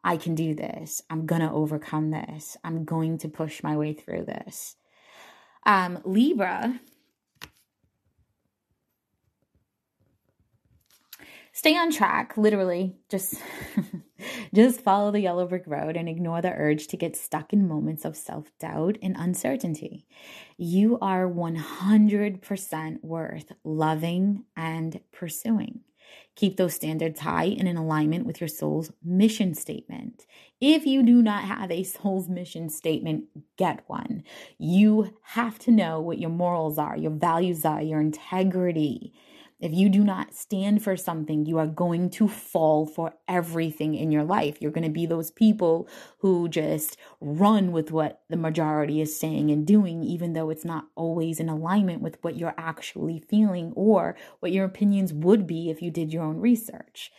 I 0.02 0.16
can 0.16 0.34
do 0.34 0.56
this. 0.56 1.02
I'm 1.08 1.24
going 1.24 1.40
to 1.40 1.52
overcome 1.52 2.10
this. 2.10 2.56
I'm 2.64 2.84
going 2.84 3.18
to 3.18 3.28
push 3.28 3.62
my 3.62 3.76
way 3.76 3.92
through 3.92 4.24
this. 4.24 4.74
Um, 5.64 6.00
Libra 6.04 6.80
stay 11.54 11.74
on 11.76 11.90
track 11.90 12.36
literally 12.36 12.94
just 13.08 13.36
just 14.54 14.82
follow 14.82 15.10
the 15.10 15.20
yellow 15.20 15.46
brick 15.46 15.64
road 15.66 15.96
and 15.96 16.08
ignore 16.08 16.42
the 16.42 16.52
urge 16.52 16.86
to 16.88 16.96
get 16.96 17.16
stuck 17.16 17.52
in 17.52 17.66
moments 17.66 18.04
of 18.04 18.16
self-doubt 18.16 18.98
and 19.00 19.16
uncertainty 19.16 20.04
you 20.58 20.98
are 21.00 21.26
100% 21.26 23.02
worth 23.02 23.52
loving 23.64 24.44
and 24.56 25.00
pursuing 25.12 25.80
Keep 26.36 26.56
those 26.56 26.74
standards 26.74 27.20
high 27.20 27.54
and 27.58 27.68
in 27.68 27.76
alignment 27.76 28.26
with 28.26 28.40
your 28.40 28.48
soul's 28.48 28.90
mission 29.04 29.54
statement. 29.54 30.26
If 30.60 30.84
you 30.84 31.04
do 31.04 31.22
not 31.22 31.44
have 31.44 31.70
a 31.70 31.84
soul's 31.84 32.28
mission 32.28 32.68
statement, 32.70 33.26
get 33.56 33.84
one. 33.86 34.24
You 34.58 35.16
have 35.22 35.60
to 35.60 35.70
know 35.70 36.00
what 36.00 36.18
your 36.18 36.30
morals 36.30 36.76
are, 36.76 36.96
your 36.96 37.12
values 37.12 37.64
are, 37.64 37.80
your 37.80 38.00
integrity. 38.00 39.12
If 39.64 39.72
you 39.72 39.88
do 39.88 40.04
not 40.04 40.34
stand 40.34 40.84
for 40.84 40.94
something, 40.94 41.46
you 41.46 41.56
are 41.56 41.66
going 41.66 42.10
to 42.10 42.28
fall 42.28 42.84
for 42.84 43.14
everything 43.26 43.94
in 43.94 44.12
your 44.12 44.22
life. 44.22 44.60
You're 44.60 44.70
going 44.70 44.84
to 44.84 44.90
be 44.90 45.06
those 45.06 45.30
people 45.30 45.88
who 46.18 46.50
just 46.50 46.98
run 47.18 47.72
with 47.72 47.90
what 47.90 48.20
the 48.28 48.36
majority 48.36 49.00
is 49.00 49.18
saying 49.18 49.50
and 49.50 49.66
doing, 49.66 50.04
even 50.04 50.34
though 50.34 50.50
it's 50.50 50.66
not 50.66 50.88
always 50.96 51.40
in 51.40 51.48
alignment 51.48 52.02
with 52.02 52.18
what 52.20 52.36
you're 52.36 52.54
actually 52.58 53.18
feeling 53.18 53.72
or 53.74 54.16
what 54.40 54.52
your 54.52 54.66
opinions 54.66 55.14
would 55.14 55.46
be 55.46 55.70
if 55.70 55.80
you 55.80 55.90
did 55.90 56.12
your 56.12 56.24
own 56.24 56.40
research. 56.40 57.10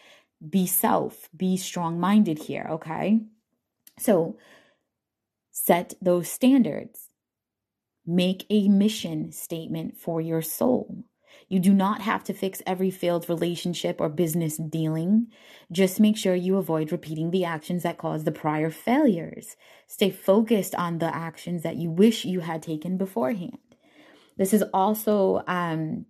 Be 0.47 0.67
self, 0.67 1.29
be 1.35 1.57
strong 1.57 1.99
minded 1.99 2.43
here, 2.43 2.67
okay? 2.69 3.21
So 3.97 4.37
set 5.49 5.95
those 5.99 6.29
standards. 6.29 7.09
Make 8.05 8.45
a 8.51 8.69
mission 8.69 9.31
statement 9.31 9.97
for 9.97 10.21
your 10.21 10.43
soul. 10.43 11.05
You 11.47 11.59
do 11.59 11.73
not 11.73 12.01
have 12.01 12.23
to 12.25 12.33
fix 12.33 12.61
every 12.65 12.89
failed 12.89 13.29
relationship 13.29 14.01
or 14.01 14.09
business 14.09 14.57
dealing. 14.57 15.27
Just 15.71 15.99
make 15.99 16.17
sure 16.17 16.33
you 16.35 16.57
avoid 16.57 16.91
repeating 16.91 17.31
the 17.31 17.45
actions 17.45 17.83
that 17.83 17.97
caused 17.97 18.25
the 18.25 18.31
prior 18.31 18.71
failures. 18.71 19.55
Stay 19.85 20.09
focused 20.09 20.73
on 20.75 20.97
the 20.97 21.15
actions 21.15 21.61
that 21.63 21.75
you 21.75 21.91
wish 21.91 22.25
you 22.25 22.39
had 22.39 22.63
taken 22.63 22.97
beforehand. 22.97 23.59
This 24.37 24.53
is 24.53 24.63
also 24.73 25.43
um, 25.47 26.05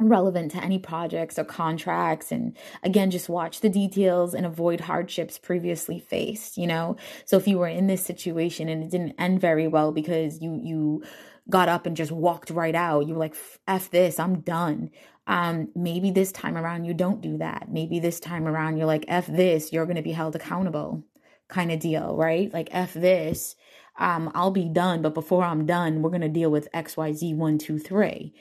relevant 0.00 0.50
to 0.50 0.58
any 0.58 0.78
projects 0.78 1.38
or 1.38 1.44
contracts 1.44 2.32
and 2.32 2.56
again 2.82 3.10
just 3.10 3.28
watch 3.28 3.60
the 3.60 3.68
details 3.68 4.34
and 4.34 4.44
avoid 4.44 4.80
hardships 4.80 5.38
previously 5.38 6.00
faced 6.00 6.56
you 6.56 6.66
know 6.66 6.96
so 7.24 7.36
if 7.36 7.46
you 7.46 7.56
were 7.56 7.68
in 7.68 7.86
this 7.86 8.04
situation 8.04 8.68
and 8.68 8.82
it 8.82 8.90
didn't 8.90 9.14
end 9.18 9.40
very 9.40 9.68
well 9.68 9.92
because 9.92 10.40
you 10.40 10.58
you 10.60 11.02
got 11.48 11.68
up 11.68 11.86
and 11.86 11.96
just 11.96 12.12
walked 12.12 12.50
right 12.50 12.74
out. 12.74 13.06
You 13.06 13.14
were 13.14 13.20
like, 13.20 13.36
F 13.66 13.90
this, 13.90 14.18
I'm 14.18 14.40
done. 14.40 14.90
Um, 15.26 15.68
maybe 15.74 16.10
this 16.10 16.32
time 16.32 16.56
around 16.56 16.84
you 16.84 16.94
don't 16.94 17.20
do 17.20 17.38
that. 17.38 17.68
Maybe 17.70 18.00
this 18.00 18.20
time 18.20 18.46
around 18.46 18.76
you're 18.76 18.86
like, 18.86 19.04
F 19.08 19.26
this, 19.26 19.72
you're 19.72 19.86
going 19.86 19.96
to 19.96 20.02
be 20.02 20.12
held 20.12 20.36
accountable 20.36 21.04
kind 21.48 21.70
of 21.70 21.80
deal, 21.80 22.16
right? 22.16 22.52
Like, 22.52 22.68
F 22.72 22.94
this, 22.94 23.56
um, 23.98 24.30
I'll 24.34 24.50
be 24.50 24.68
done, 24.68 25.02
but 25.02 25.14
before 25.14 25.44
I'm 25.44 25.66
done, 25.66 26.02
we're 26.02 26.10
going 26.10 26.22
to 26.22 26.28
deal 26.28 26.50
with 26.50 26.70
XYZ 26.72 27.36
one, 27.36 27.58
two, 27.58 27.78
three. 27.78 28.34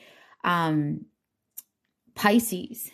Um, 0.43 1.05
Pisces. 2.15 2.91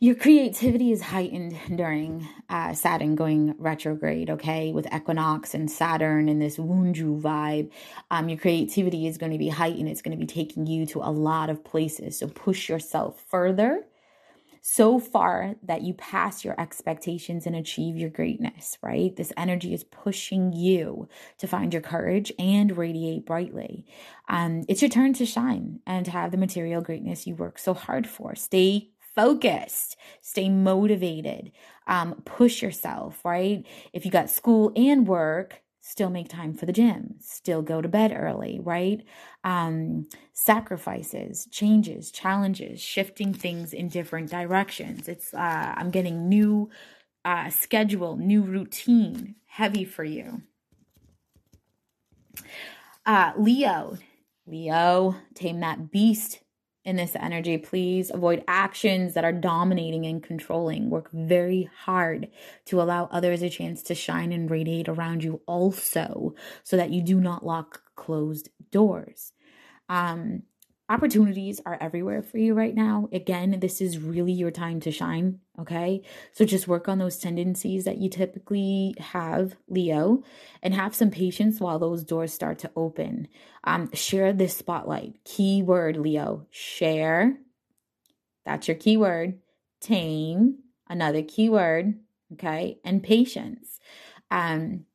Your 0.00 0.14
creativity 0.14 0.92
is 0.92 1.02
heightened 1.02 1.58
during 1.74 2.28
uh, 2.48 2.72
Saturn 2.72 3.16
going 3.16 3.56
retrograde, 3.58 4.30
okay, 4.30 4.70
with 4.70 4.86
equinox 4.94 5.54
and 5.54 5.68
Saturn 5.68 6.28
and 6.28 6.40
this 6.40 6.56
Wunjo 6.56 7.20
vibe. 7.20 7.72
Um, 8.08 8.28
your 8.28 8.38
creativity 8.38 9.08
is 9.08 9.18
going 9.18 9.32
to 9.32 9.38
be 9.38 9.48
heightened. 9.48 9.88
It's 9.88 10.00
going 10.00 10.16
to 10.16 10.24
be 10.24 10.32
taking 10.32 10.68
you 10.68 10.86
to 10.86 11.00
a 11.00 11.10
lot 11.10 11.50
of 11.50 11.64
places. 11.64 12.16
So 12.16 12.28
push 12.28 12.68
yourself 12.68 13.24
further 13.28 13.87
so 14.60 14.98
far 14.98 15.54
that 15.62 15.82
you 15.82 15.94
pass 15.94 16.44
your 16.44 16.58
expectations 16.60 17.46
and 17.46 17.56
achieve 17.56 17.96
your 17.96 18.10
greatness, 18.10 18.78
right? 18.82 19.14
This 19.16 19.32
energy 19.36 19.74
is 19.74 19.84
pushing 19.84 20.52
you 20.52 21.08
to 21.38 21.46
find 21.46 21.72
your 21.72 21.82
courage 21.82 22.32
and 22.38 22.76
radiate 22.76 23.26
brightly. 23.26 23.86
Um, 24.28 24.64
it's 24.68 24.82
your 24.82 24.90
turn 24.90 25.12
to 25.14 25.26
shine 25.26 25.80
and 25.86 26.06
have 26.06 26.30
the 26.30 26.36
material 26.36 26.80
greatness 26.80 27.26
you 27.26 27.34
work 27.34 27.58
so 27.58 27.74
hard 27.74 28.06
for. 28.06 28.34
Stay 28.34 28.90
focused, 29.14 29.96
stay 30.20 30.48
motivated, 30.48 31.50
um, 31.86 32.22
push 32.24 32.62
yourself, 32.62 33.24
right? 33.24 33.66
If 33.92 34.04
you 34.04 34.10
got 34.10 34.30
school 34.30 34.72
and 34.76 35.08
work, 35.08 35.62
still 35.88 36.10
make 36.10 36.28
time 36.28 36.52
for 36.52 36.66
the 36.66 36.72
gym, 36.72 37.14
still 37.18 37.62
go 37.62 37.80
to 37.80 37.88
bed 37.88 38.12
early, 38.14 38.60
right? 38.62 39.02
Um, 39.42 40.06
sacrifices, 40.34 41.48
changes, 41.50 42.10
challenges, 42.10 42.78
shifting 42.78 43.32
things 43.32 43.72
in 43.72 43.88
different 43.88 44.30
directions. 44.30 45.08
It's, 45.08 45.32
uh, 45.32 45.74
I'm 45.76 45.90
getting 45.90 46.28
new 46.28 46.68
uh, 47.24 47.48
schedule, 47.48 48.18
new 48.18 48.42
routine, 48.42 49.36
heavy 49.46 49.86
for 49.86 50.04
you. 50.04 50.42
Uh, 53.06 53.32
Leo, 53.38 53.96
Leo, 54.46 55.16
tame 55.34 55.60
that 55.60 55.90
beast 55.90 56.40
in 56.88 56.96
this 56.96 57.14
energy. 57.16 57.58
Please 57.58 58.10
avoid 58.10 58.42
actions 58.48 59.12
that 59.12 59.22
are 59.22 59.32
dominating 59.32 60.06
and 60.06 60.22
controlling. 60.22 60.88
Work 60.88 61.10
very 61.12 61.68
hard 61.84 62.28
to 62.64 62.80
allow 62.80 63.10
others 63.12 63.42
a 63.42 63.50
chance 63.50 63.82
to 63.84 63.94
shine 63.94 64.32
and 64.32 64.50
radiate 64.50 64.88
around 64.88 65.22
you 65.22 65.42
also 65.44 66.34
so 66.62 66.78
that 66.78 66.90
you 66.90 67.02
do 67.02 67.20
not 67.20 67.44
lock 67.44 67.82
closed 67.94 68.48
doors. 68.72 69.32
Um, 69.90 70.44
opportunities 70.88 71.60
are 71.66 71.76
everywhere 71.80 72.22
for 72.22 72.38
you 72.38 72.54
right 72.54 72.74
now. 72.74 73.08
Again, 73.12 73.58
this 73.60 73.80
is 73.80 73.98
really 73.98 74.32
your 74.32 74.50
time 74.50 74.80
to 74.80 74.90
shine. 74.90 75.40
Okay. 75.60 76.02
So 76.32 76.44
just 76.44 76.68
work 76.68 76.88
on 76.88 76.98
those 76.98 77.18
tendencies 77.18 77.84
that 77.84 77.98
you 77.98 78.08
typically 78.08 78.94
have, 78.98 79.56
Leo, 79.68 80.22
and 80.62 80.74
have 80.74 80.94
some 80.94 81.10
patience 81.10 81.60
while 81.60 81.78
those 81.78 82.04
doors 82.04 82.32
start 82.32 82.58
to 82.60 82.70
open. 82.74 83.28
Um, 83.64 83.92
share 83.92 84.32
this 84.32 84.56
spotlight. 84.56 85.22
Keyword, 85.24 85.96
Leo, 85.96 86.46
share. 86.50 87.36
That's 88.46 88.68
your 88.68 88.76
keyword. 88.76 89.40
Tame, 89.80 90.58
another 90.88 91.22
keyword. 91.22 91.98
Okay. 92.32 92.78
And 92.84 93.02
patience. 93.02 93.78
Um, 94.30 94.86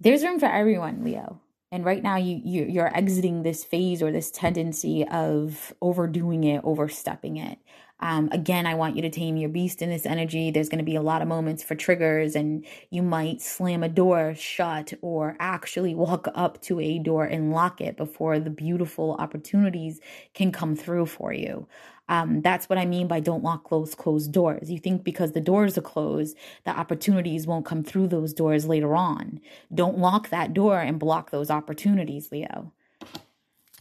there's 0.00 0.22
room 0.22 0.38
for 0.38 0.46
everyone, 0.46 1.04
Leo 1.04 1.40
and 1.72 1.84
right 1.84 2.02
now 2.02 2.16
you, 2.16 2.40
you 2.44 2.64
you're 2.64 2.96
exiting 2.96 3.42
this 3.42 3.64
phase 3.64 4.02
or 4.02 4.12
this 4.12 4.30
tendency 4.30 5.06
of 5.08 5.72
overdoing 5.82 6.44
it 6.44 6.60
overstepping 6.64 7.36
it 7.36 7.58
um, 8.00 8.28
again 8.32 8.66
i 8.66 8.74
want 8.74 8.96
you 8.96 9.02
to 9.02 9.10
tame 9.10 9.36
your 9.36 9.48
beast 9.48 9.82
in 9.82 9.90
this 9.90 10.06
energy 10.06 10.50
there's 10.50 10.68
going 10.68 10.78
to 10.78 10.84
be 10.84 10.96
a 10.96 11.02
lot 11.02 11.22
of 11.22 11.28
moments 11.28 11.62
for 11.62 11.74
triggers 11.74 12.34
and 12.34 12.64
you 12.90 13.02
might 13.02 13.40
slam 13.40 13.82
a 13.82 13.88
door 13.88 14.34
shut 14.34 14.92
or 15.02 15.36
actually 15.40 15.94
walk 15.94 16.28
up 16.34 16.60
to 16.60 16.80
a 16.80 16.98
door 16.98 17.24
and 17.24 17.52
lock 17.52 17.80
it 17.80 17.96
before 17.96 18.38
the 18.38 18.50
beautiful 18.50 19.16
opportunities 19.18 20.00
can 20.34 20.52
come 20.52 20.76
through 20.76 21.06
for 21.06 21.32
you 21.32 21.66
um, 22.08 22.40
that's 22.40 22.68
what 22.68 22.78
I 22.78 22.86
mean 22.86 23.08
by 23.08 23.20
don't 23.20 23.42
lock 23.42 23.64
close 23.64 23.94
closed 23.94 24.32
doors. 24.32 24.70
You 24.70 24.78
think 24.78 25.02
because 25.02 25.32
the 25.32 25.40
doors 25.40 25.76
are 25.76 25.82
closed, 25.82 26.36
the 26.64 26.70
opportunities 26.70 27.46
won't 27.46 27.66
come 27.66 27.82
through 27.82 28.08
those 28.08 28.32
doors 28.32 28.66
later 28.66 28.94
on. 28.94 29.40
Don't 29.74 29.98
lock 29.98 30.28
that 30.30 30.54
door 30.54 30.80
and 30.80 30.98
block 30.98 31.30
those 31.30 31.50
opportunities, 31.50 32.30
Leo. 32.30 32.72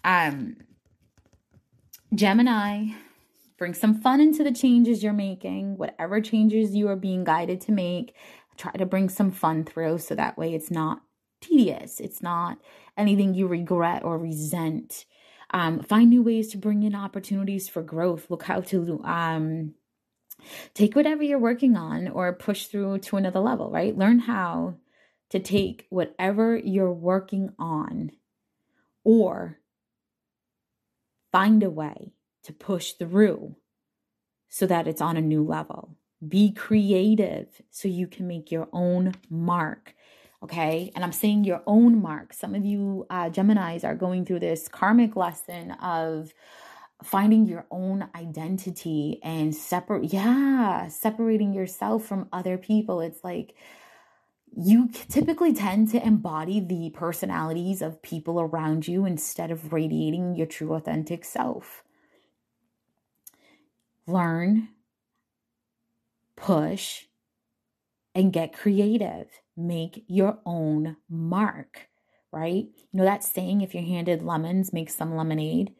Um, 0.04 0.58
Gemini, 2.14 2.94
bring 3.58 3.74
some 3.74 3.94
fun 3.94 4.20
into 4.20 4.44
the 4.44 4.52
changes 4.52 5.04
you're 5.04 5.14
making. 5.14 5.78
Whatever 5.78 6.22
changes 6.22 6.76
you 6.76 6.88
are 6.90 6.96
being 6.96 7.24
guided 7.24 7.62
to 7.62 7.72
make, 7.72 8.16
try 8.58 8.72
to 8.74 8.86
bring 8.86 9.10
some 9.10 9.32
fun 9.32 9.64
through 9.64 10.00
so 10.00 10.16
that 10.16 10.38
way 10.38 10.54
it's 10.54 10.72
not 10.72 11.02
tedious. 11.42 12.00
It's 12.00 12.22
not 12.22 12.58
anything 12.98 13.34
you 13.34 13.48
regret 13.48 14.04
or 14.04 14.18
resent. 14.18 15.06
Um, 15.52 15.82
find 15.82 16.10
new 16.10 16.24
ways 16.24 16.50
to 16.50 16.58
bring 16.58 16.84
in 16.84 16.96
opportunities 16.96 17.70
for 17.70 17.82
growth. 17.82 18.30
Look 18.30 18.44
how 18.44 18.62
to 18.62 19.02
um, 19.04 19.74
take 20.74 20.96
whatever 20.96 21.24
you're 21.24 21.40
working 21.40 21.78
on 21.78 22.08
or 22.08 22.34
push 22.34 22.66
through 22.66 23.00
to 23.00 23.18
another 23.18 23.40
level, 23.40 23.70
right? 23.70 23.98
Learn 23.98 24.20
how 24.20 24.76
to 25.30 25.40
take 25.40 25.86
whatever 25.90 26.58
you're 26.58 26.94
working 26.94 27.52
on 27.60 28.12
or 29.04 29.60
find 31.32 31.64
a 31.64 31.70
way 31.70 32.14
to 32.46 32.54
push 32.54 32.94
through 32.94 33.56
so 34.50 34.66
that 34.66 34.88
it's 34.88 35.02
on 35.02 35.18
a 35.18 35.22
new 35.22 35.44
level. 35.44 35.98
Be 36.26 36.52
creative 36.52 37.62
so 37.70 37.88
you 37.88 38.08
can 38.08 38.28
make 38.28 38.52
your 38.52 38.68
own 38.74 39.14
mark 39.30 39.94
okay? 40.46 40.92
And 40.96 41.04
i'm 41.04 41.12
saying 41.12 41.44
your 41.44 41.64
own 41.66 42.02
mark. 42.02 42.32
Some 42.34 42.56
of 42.56 42.64
you 42.64 43.06
uh, 43.10 43.30
geminis 43.30 43.84
are 43.84 43.96
going 43.96 44.26
through 44.26 44.40
this 44.40 44.68
karmic 44.68 45.16
lesson 45.16 45.72
of 45.72 46.34
finding 47.04 47.46
your 47.46 47.66
own 47.72 48.08
identity 48.16 49.20
and 49.22 49.54
separate 49.54 50.14
yeah 50.14 50.88
separating 50.88 51.54
yourself 51.54 52.06
from 52.06 52.30
other 52.32 52.58
people. 52.58 53.02
It's 53.02 53.24
like 53.24 53.56
you 54.58 54.90
typically 55.10 55.54
tend 55.54 55.90
to 55.92 56.06
embody 56.06 56.60
the 56.62 56.92
personalities 56.92 57.82
of 57.82 58.02
people 58.02 58.40
around 58.40 58.88
you 58.88 59.06
instead 59.06 59.52
of 59.52 59.74
radiating 59.74 60.36
your 60.36 60.48
true 60.48 60.74
authentic 60.74 61.26
self 61.26 61.84
learn 64.08 64.70
push 66.36 67.06
and 68.14 68.34
get 68.34 68.54
creative. 68.54 69.28
Make 69.58 70.04
your 70.08 70.40
own 70.46 70.98
mark, 71.10 71.88
right? 72.32 72.66
You 72.92 72.98
know 72.98 73.06
that 73.06 73.24
saying, 73.24 73.62
if 73.62 73.74
you're 73.74 73.84
handed 73.84 74.22
lemons, 74.22 74.74
make 74.74 74.90
some 74.90 75.16
lemonade. 75.16 75.74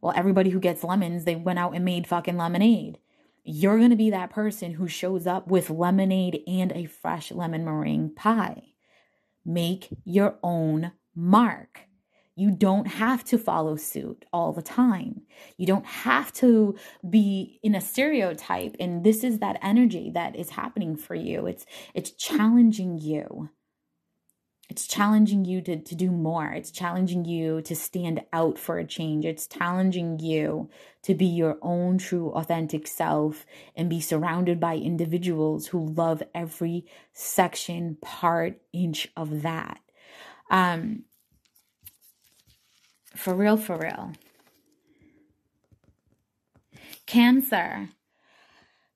Well, 0.00 0.14
everybody 0.16 0.50
who 0.50 0.60
gets 0.60 0.84
lemons, 0.84 1.24
they 1.24 1.36
went 1.36 1.58
out 1.58 1.74
and 1.74 1.84
made 1.84 2.06
fucking 2.06 2.36
lemonade. 2.36 2.98
You're 3.44 3.78
going 3.78 3.90
to 3.90 3.96
be 3.96 4.10
that 4.10 4.30
person 4.30 4.74
who 4.74 4.88
shows 4.88 5.26
up 5.26 5.48
with 5.48 5.70
lemonade 5.70 6.42
and 6.46 6.72
a 6.72 6.84
fresh 6.86 7.32
lemon 7.32 7.64
meringue 7.64 8.14
pie. 8.14 8.62
Make 9.44 9.88
your 10.04 10.38
own 10.42 10.92
mark. 11.14 11.87
You 12.38 12.52
don't 12.52 12.86
have 12.86 13.24
to 13.24 13.36
follow 13.36 13.74
suit 13.74 14.24
all 14.32 14.52
the 14.52 14.62
time. 14.62 15.22
You 15.56 15.66
don't 15.66 15.84
have 15.84 16.32
to 16.34 16.76
be 17.10 17.58
in 17.64 17.74
a 17.74 17.80
stereotype 17.80 18.76
and 18.78 19.02
this 19.02 19.24
is 19.24 19.40
that 19.40 19.58
energy 19.60 20.12
that 20.14 20.36
is 20.36 20.50
happening 20.50 20.94
for 20.94 21.16
you. 21.16 21.46
It's 21.46 21.66
it's 21.94 22.12
challenging 22.12 22.96
you. 22.98 23.50
It's 24.70 24.86
challenging 24.86 25.46
you 25.46 25.60
to, 25.62 25.78
to 25.78 25.94
do 25.96 26.12
more. 26.12 26.52
It's 26.52 26.70
challenging 26.70 27.24
you 27.24 27.60
to 27.62 27.74
stand 27.74 28.20
out 28.32 28.56
for 28.56 28.78
a 28.78 28.86
change. 28.86 29.24
It's 29.24 29.48
challenging 29.48 30.20
you 30.20 30.70
to 31.02 31.14
be 31.14 31.26
your 31.26 31.58
own 31.60 31.98
true, 31.98 32.30
authentic 32.30 32.86
self 32.86 33.46
and 33.74 33.90
be 33.90 34.00
surrounded 34.00 34.60
by 34.60 34.76
individuals 34.76 35.66
who 35.68 35.86
love 35.86 36.22
every 36.36 36.86
section, 37.12 37.96
part, 38.00 38.60
inch 38.72 39.08
of 39.16 39.42
that. 39.42 39.80
Um, 40.50 41.04
for 43.18 43.34
real, 43.34 43.56
for 43.56 43.76
real. 43.76 44.12
Cancer. 47.06 47.88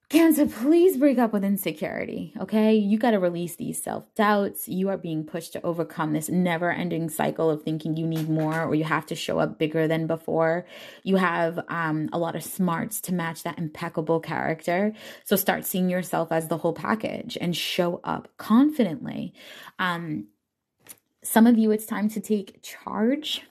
Cancer, 0.07 0.45
please 0.45 0.97
break 0.97 1.17
up 1.17 1.33
with 1.33 1.43
insecurity, 1.43 2.33
okay? 2.39 2.75
You 2.75 2.99
got 2.99 3.11
to 3.11 3.19
release 3.19 3.55
these 3.55 3.81
self 3.81 4.13
doubts. 4.13 4.69
You 4.69 4.89
are 4.89 4.97
being 4.97 5.23
pushed 5.23 5.53
to 5.53 5.65
overcome 5.65 6.13
this 6.13 6.29
never 6.29 6.71
ending 6.71 7.09
cycle 7.09 7.49
of 7.49 7.63
thinking 7.63 7.97
you 7.97 8.05
need 8.05 8.29
more 8.29 8.63
or 8.63 8.75
you 8.75 8.83
have 8.83 9.07
to 9.07 9.15
show 9.15 9.39
up 9.39 9.57
bigger 9.57 9.87
than 9.87 10.05
before. 10.05 10.67
You 11.01 11.15
have 11.15 11.59
um, 11.67 12.09
a 12.13 12.19
lot 12.19 12.35
of 12.35 12.43
smarts 12.43 13.01
to 13.01 13.13
match 13.13 13.41
that 13.41 13.57
impeccable 13.57 14.19
character. 14.19 14.93
So 15.25 15.35
start 15.35 15.65
seeing 15.65 15.89
yourself 15.89 16.31
as 16.31 16.47
the 16.47 16.57
whole 16.57 16.73
package 16.73 17.35
and 17.41 17.57
show 17.57 17.99
up 18.03 18.29
confidently. 18.37 19.33
Um, 19.79 20.27
some 21.23 21.47
of 21.47 21.57
you, 21.57 21.71
it's 21.71 21.87
time 21.87 22.07
to 22.09 22.19
take 22.19 22.61
charge. 22.61 23.41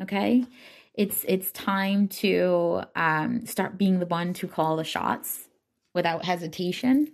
Okay. 0.00 0.44
It's, 0.94 1.24
it's 1.28 1.52
time 1.52 2.08
to 2.08 2.82
um, 2.96 3.46
start 3.46 3.78
being 3.78 3.98
the 4.00 4.06
one 4.06 4.32
to 4.34 4.48
call 4.48 4.76
the 4.76 4.84
shots 4.84 5.48
without 5.94 6.24
hesitation. 6.24 7.12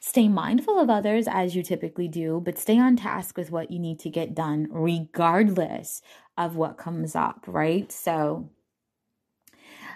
Stay 0.00 0.28
mindful 0.28 0.78
of 0.78 0.90
others 0.90 1.26
as 1.26 1.56
you 1.56 1.62
typically 1.62 2.08
do, 2.08 2.40
but 2.44 2.58
stay 2.58 2.78
on 2.78 2.94
task 2.94 3.38
with 3.38 3.50
what 3.50 3.70
you 3.70 3.78
need 3.78 3.98
to 4.00 4.10
get 4.10 4.34
done, 4.34 4.68
regardless 4.70 6.02
of 6.36 6.56
what 6.56 6.76
comes 6.76 7.16
up, 7.16 7.44
right? 7.46 7.90
So, 7.90 8.50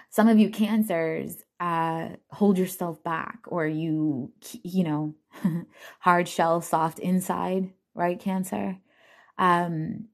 some 0.09 0.27
of 0.27 0.39
you 0.39 0.49
cancers 0.49 1.43
uh, 1.59 2.09
hold 2.31 2.57
yourself 2.57 3.03
back, 3.03 3.41
or 3.47 3.67
you, 3.67 4.31
you 4.63 4.83
know, 4.83 5.15
hard 5.99 6.27
shell, 6.27 6.61
soft 6.61 6.97
inside, 6.99 7.71
right? 7.93 8.19
Cancer. 8.19 8.77
Um, 9.37 10.08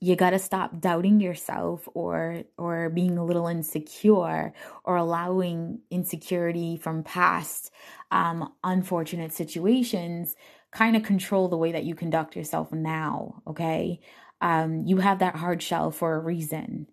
you 0.00 0.16
got 0.16 0.30
to 0.30 0.38
stop 0.38 0.80
doubting 0.80 1.20
yourself 1.20 1.88
or 1.94 2.42
or 2.56 2.88
being 2.90 3.18
a 3.18 3.24
little 3.24 3.46
insecure 3.46 4.52
or 4.84 4.96
allowing 4.96 5.80
insecurity 5.90 6.76
from 6.76 7.02
past 7.02 7.70
um, 8.10 8.52
unfortunate 8.64 9.32
situations 9.32 10.36
kind 10.72 10.96
of 10.96 11.02
control 11.02 11.48
the 11.48 11.56
way 11.56 11.72
that 11.72 11.84
you 11.84 11.94
conduct 11.94 12.34
yourself 12.34 12.72
now 12.72 13.42
okay? 13.46 14.00
Um, 14.40 14.86
you 14.86 14.96
have 14.98 15.18
that 15.18 15.36
hard 15.36 15.62
shell 15.62 15.90
for 15.90 16.14
a 16.14 16.18
reason. 16.18 16.86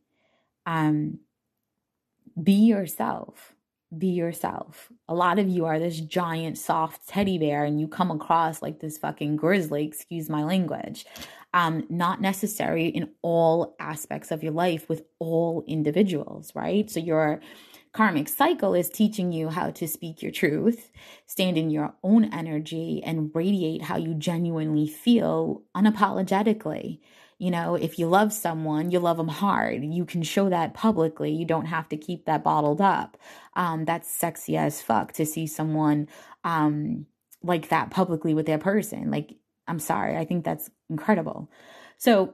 Um, 0.65 1.19
be 2.41 2.53
yourself 2.53 3.53
be 3.95 4.07
yourself. 4.07 4.91
A 5.07 5.15
lot 5.15 5.39
of 5.39 5.47
you 5.47 5.65
are 5.65 5.79
this 5.79 5.99
giant 5.99 6.57
soft 6.57 7.07
teddy 7.07 7.37
bear 7.37 7.63
and 7.63 7.79
you 7.79 7.87
come 7.87 8.11
across 8.11 8.61
like 8.61 8.79
this 8.79 8.97
fucking 8.97 9.35
grizzly, 9.35 9.85
excuse 9.85 10.29
my 10.29 10.43
language 10.43 11.05
um, 11.53 11.85
not 11.89 12.21
necessary 12.21 12.87
in 12.87 13.09
all 13.21 13.75
aspects 13.79 14.31
of 14.31 14.43
your 14.43 14.51
life 14.51 14.87
with 14.89 15.03
all 15.19 15.63
individuals, 15.67 16.51
right? 16.53 16.89
So 16.89 16.99
your 16.99 17.41
karmic 17.93 18.29
cycle 18.29 18.75
is 18.75 18.89
teaching 18.89 19.31
you 19.31 19.49
how 19.49 19.71
to 19.71 19.87
speak 19.87 20.21
your 20.21 20.31
truth, 20.31 20.91
stand 21.25 21.57
in 21.57 21.69
your 21.69 21.95
own 22.03 22.25
energy, 22.25 23.01
and 23.03 23.31
radiate 23.33 23.81
how 23.81 23.97
you 23.97 24.13
genuinely 24.13 24.87
feel 24.87 25.63
unapologetically. 25.75 26.99
You 27.39 27.51
know, 27.51 27.75
if 27.75 27.99
you 27.99 28.07
love 28.07 28.33
someone, 28.33 28.89
you 28.89 28.99
love 28.99 29.17
them 29.17 29.27
hard. 29.27 29.83
You 29.83 30.05
can 30.05 30.23
show 30.23 30.49
that 30.49 30.73
publicly. 30.73 31.31
You 31.31 31.45
don't 31.45 31.67
have 31.67 31.87
to 31.89 31.97
keep 31.97 32.25
that 32.25 32.43
bottled 32.43 32.81
up. 32.81 33.17
Um, 33.55 33.85
that's 33.85 34.09
sexy 34.09 34.57
as 34.57 34.81
fuck 34.81 35.13
to 35.13 35.25
see 35.25 35.45
someone 35.45 36.07
um, 36.43 37.05
like 37.43 37.69
that 37.69 37.91
publicly 37.91 38.33
with 38.33 38.47
their 38.47 38.57
person. 38.57 39.11
Like, 39.11 39.35
I'm 39.67 39.79
sorry. 39.79 40.17
I 40.17 40.25
think 40.25 40.45
that's 40.45 40.69
incredible. 40.89 41.51
So 41.97 42.33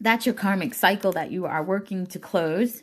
that's 0.00 0.26
your 0.26 0.34
karmic 0.34 0.74
cycle 0.74 1.12
that 1.12 1.30
you 1.30 1.46
are 1.46 1.62
working 1.62 2.06
to 2.08 2.18
close. 2.18 2.82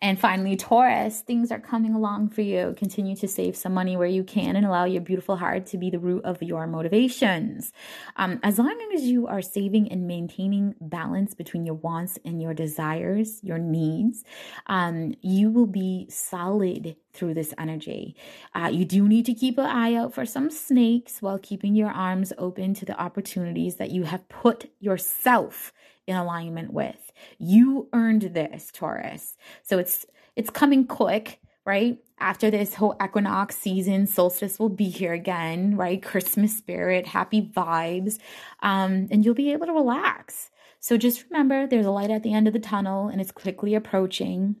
And 0.00 0.20
finally, 0.20 0.56
Taurus, 0.56 1.20
things 1.20 1.50
are 1.50 1.58
coming 1.58 1.94
along 1.94 2.30
for 2.30 2.42
you. 2.42 2.74
Continue 2.76 3.16
to 3.16 3.28
save 3.28 3.56
some 3.56 3.72
money 3.72 3.96
where 3.96 4.06
you 4.06 4.24
can 4.24 4.54
and 4.54 4.66
allow 4.66 4.84
your 4.84 5.00
beautiful 5.00 5.36
heart 5.36 5.66
to 5.66 5.78
be 5.78 5.88
the 5.88 5.98
root 5.98 6.24
of 6.24 6.42
your 6.42 6.66
motivations. 6.66 7.72
Um, 8.16 8.38
as 8.42 8.58
long 8.58 8.76
as 8.94 9.04
you 9.04 9.26
are 9.26 9.40
saving 9.40 9.90
and 9.90 10.06
maintaining 10.06 10.74
balance 10.80 11.34
between 11.34 11.64
your 11.64 11.76
wants 11.76 12.18
and 12.24 12.42
your 12.42 12.52
desires, 12.52 13.42
your 13.42 13.58
needs, 13.58 14.24
um, 14.66 15.14
you 15.22 15.50
will 15.50 15.66
be 15.66 16.06
solid 16.10 16.96
through 17.12 17.34
this 17.34 17.54
energy. 17.56 18.14
Uh, 18.54 18.68
you 18.70 18.84
do 18.84 19.08
need 19.08 19.24
to 19.26 19.34
keep 19.34 19.56
an 19.56 19.64
eye 19.64 19.94
out 19.94 20.12
for 20.12 20.26
some 20.26 20.50
snakes 20.50 21.22
while 21.22 21.38
keeping 21.38 21.74
your 21.74 21.90
arms 21.90 22.32
open 22.36 22.74
to 22.74 22.84
the 22.84 23.00
opportunities 23.00 23.76
that 23.76 23.90
you 23.90 24.04
have 24.04 24.28
put 24.28 24.70
yourself 24.78 25.72
in 26.06 26.16
alignment 26.16 26.72
with. 26.72 27.12
You 27.38 27.88
earned 27.92 28.22
this, 28.22 28.70
Taurus. 28.72 29.36
So 29.62 29.78
it's 29.78 30.06
it's 30.36 30.50
coming 30.50 30.86
quick, 30.86 31.40
right? 31.64 31.98
After 32.18 32.50
this 32.50 32.74
whole 32.74 32.96
equinox 33.02 33.56
season, 33.56 34.06
solstice 34.06 34.58
will 34.58 34.68
be 34.68 34.88
here 34.88 35.12
again, 35.12 35.76
right? 35.76 36.02
Christmas 36.02 36.56
spirit, 36.56 37.06
happy 37.06 37.42
vibes, 37.42 38.18
um, 38.62 39.08
and 39.10 39.24
you'll 39.24 39.34
be 39.34 39.52
able 39.52 39.66
to 39.66 39.72
relax. 39.72 40.50
So 40.80 40.96
just 40.96 41.24
remember, 41.30 41.66
there's 41.66 41.86
a 41.86 41.90
light 41.90 42.10
at 42.10 42.22
the 42.22 42.32
end 42.32 42.46
of 42.46 42.52
the 42.52 42.60
tunnel, 42.60 43.08
and 43.08 43.20
it's 43.20 43.32
quickly 43.32 43.74
approaching. 43.74 44.56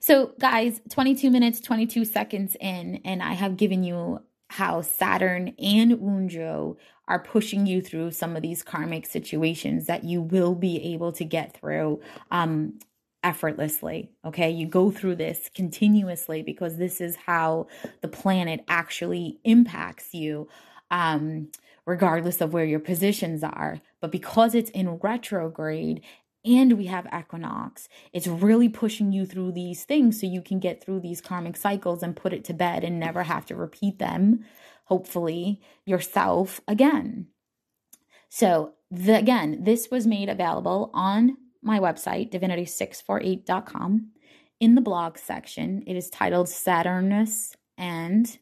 So, 0.00 0.32
guys, 0.40 0.80
22 0.90 1.30
minutes, 1.30 1.60
22 1.60 2.04
seconds 2.04 2.56
in, 2.60 3.00
and 3.04 3.22
I 3.22 3.34
have 3.34 3.56
given 3.56 3.84
you 3.84 4.20
how 4.52 4.82
Saturn 4.82 5.54
and 5.58 5.92
Wunjo 5.92 6.76
are 7.08 7.18
pushing 7.18 7.66
you 7.66 7.80
through 7.80 8.10
some 8.10 8.36
of 8.36 8.42
these 8.42 8.62
karmic 8.62 9.06
situations 9.06 9.86
that 9.86 10.04
you 10.04 10.20
will 10.20 10.54
be 10.54 10.92
able 10.92 11.10
to 11.12 11.24
get 11.24 11.56
through 11.56 12.00
um, 12.30 12.78
effortlessly. 13.24 14.10
Okay. 14.26 14.50
You 14.50 14.66
go 14.66 14.90
through 14.90 15.16
this 15.16 15.50
continuously 15.54 16.42
because 16.42 16.76
this 16.76 17.00
is 17.00 17.16
how 17.16 17.66
the 18.02 18.08
planet 18.08 18.62
actually 18.68 19.38
impacts 19.44 20.12
you, 20.12 20.48
um, 20.90 21.50
regardless 21.86 22.42
of 22.42 22.52
where 22.52 22.66
your 22.66 22.80
positions 22.80 23.42
are. 23.42 23.80
But 24.00 24.12
because 24.12 24.54
it's 24.54 24.70
in 24.70 24.96
retrograde 24.96 26.02
and 26.44 26.72
we 26.74 26.86
have 26.86 27.06
equinox. 27.16 27.88
It's 28.12 28.26
really 28.26 28.68
pushing 28.68 29.12
you 29.12 29.26
through 29.26 29.52
these 29.52 29.84
things 29.84 30.20
so 30.20 30.26
you 30.26 30.42
can 30.42 30.58
get 30.58 30.82
through 30.82 31.00
these 31.00 31.20
karmic 31.20 31.56
cycles 31.56 32.02
and 32.02 32.16
put 32.16 32.32
it 32.32 32.44
to 32.44 32.54
bed 32.54 32.84
and 32.84 32.98
never 32.98 33.22
have 33.22 33.46
to 33.46 33.56
repeat 33.56 33.98
them, 33.98 34.44
hopefully, 34.86 35.60
yourself 35.84 36.60
again. 36.66 37.28
So, 38.28 38.72
the, 38.90 39.16
again, 39.16 39.64
this 39.64 39.90
was 39.90 40.06
made 40.06 40.28
available 40.28 40.90
on 40.92 41.36
my 41.62 41.78
website, 41.78 42.32
divinity648.com. 42.32 44.10
In 44.60 44.74
the 44.74 44.80
blog 44.80 45.18
section, 45.18 45.82
it 45.86 45.96
is 45.96 46.10
titled 46.10 46.46
Saturnus 46.46 47.54
and 47.76 48.38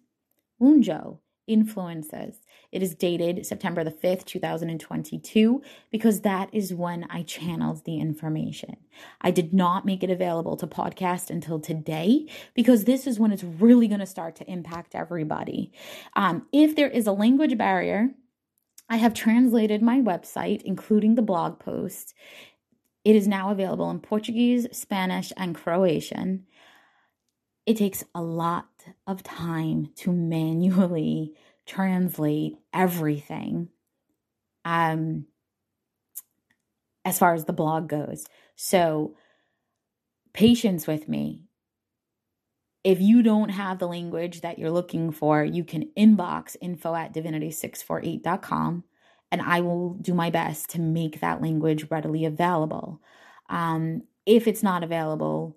Wunjo 0.60 1.18
Influences. 1.50 2.36
It 2.70 2.80
is 2.80 2.94
dated 2.94 3.44
September 3.44 3.82
the 3.82 3.90
5th, 3.90 4.24
2022, 4.24 5.60
because 5.90 6.20
that 6.20 6.48
is 6.52 6.72
when 6.72 7.04
I 7.10 7.24
channeled 7.24 7.84
the 7.84 7.98
information. 7.98 8.76
I 9.20 9.32
did 9.32 9.52
not 9.52 9.84
make 9.84 10.04
it 10.04 10.10
available 10.10 10.56
to 10.56 10.68
podcast 10.68 11.28
until 11.28 11.58
today 11.58 12.28
because 12.54 12.84
this 12.84 13.08
is 13.08 13.18
when 13.18 13.32
it's 13.32 13.42
really 13.42 13.88
going 13.88 13.98
to 13.98 14.06
start 14.06 14.36
to 14.36 14.48
impact 14.48 14.94
everybody. 14.94 15.72
Um, 16.14 16.46
if 16.52 16.76
there 16.76 16.88
is 16.88 17.08
a 17.08 17.12
language 17.12 17.58
barrier, 17.58 18.10
I 18.88 18.98
have 18.98 19.12
translated 19.12 19.82
my 19.82 19.98
website, 20.00 20.62
including 20.62 21.16
the 21.16 21.22
blog 21.22 21.58
post. 21.58 22.14
It 23.04 23.16
is 23.16 23.26
now 23.26 23.50
available 23.50 23.90
in 23.90 23.98
Portuguese, 23.98 24.68
Spanish, 24.70 25.32
and 25.36 25.56
Croatian. 25.56 26.46
It 27.66 27.76
takes 27.76 28.04
a 28.14 28.22
lot 28.22 28.68
of 29.06 29.22
time 29.22 29.90
to 29.96 30.12
manually 30.12 31.32
translate 31.66 32.56
everything 32.72 33.68
um 34.64 35.24
as 37.04 37.18
far 37.18 37.32
as 37.32 37.46
the 37.46 37.52
blog 37.52 37.88
goes. 37.88 38.26
So 38.56 39.16
patience 40.34 40.86
with 40.86 41.08
me. 41.08 41.44
If 42.84 43.00
you 43.00 43.22
don't 43.22 43.48
have 43.50 43.78
the 43.78 43.88
language 43.88 44.42
that 44.42 44.58
you're 44.58 44.70
looking 44.70 45.10
for 45.10 45.44
you 45.44 45.64
can 45.64 45.90
inbox 45.96 46.56
info 46.60 46.94
at 46.94 47.14
divinity648.com 47.14 48.84
and 49.32 49.42
i 49.42 49.60
will 49.60 49.94
do 49.94 50.14
my 50.14 50.30
best 50.30 50.70
to 50.70 50.80
make 50.80 51.20
that 51.20 51.42
language 51.42 51.86
readily 51.90 52.24
available. 52.24 53.00
Um, 53.48 54.02
if 54.26 54.46
it's 54.46 54.62
not 54.62 54.84
available 54.84 55.56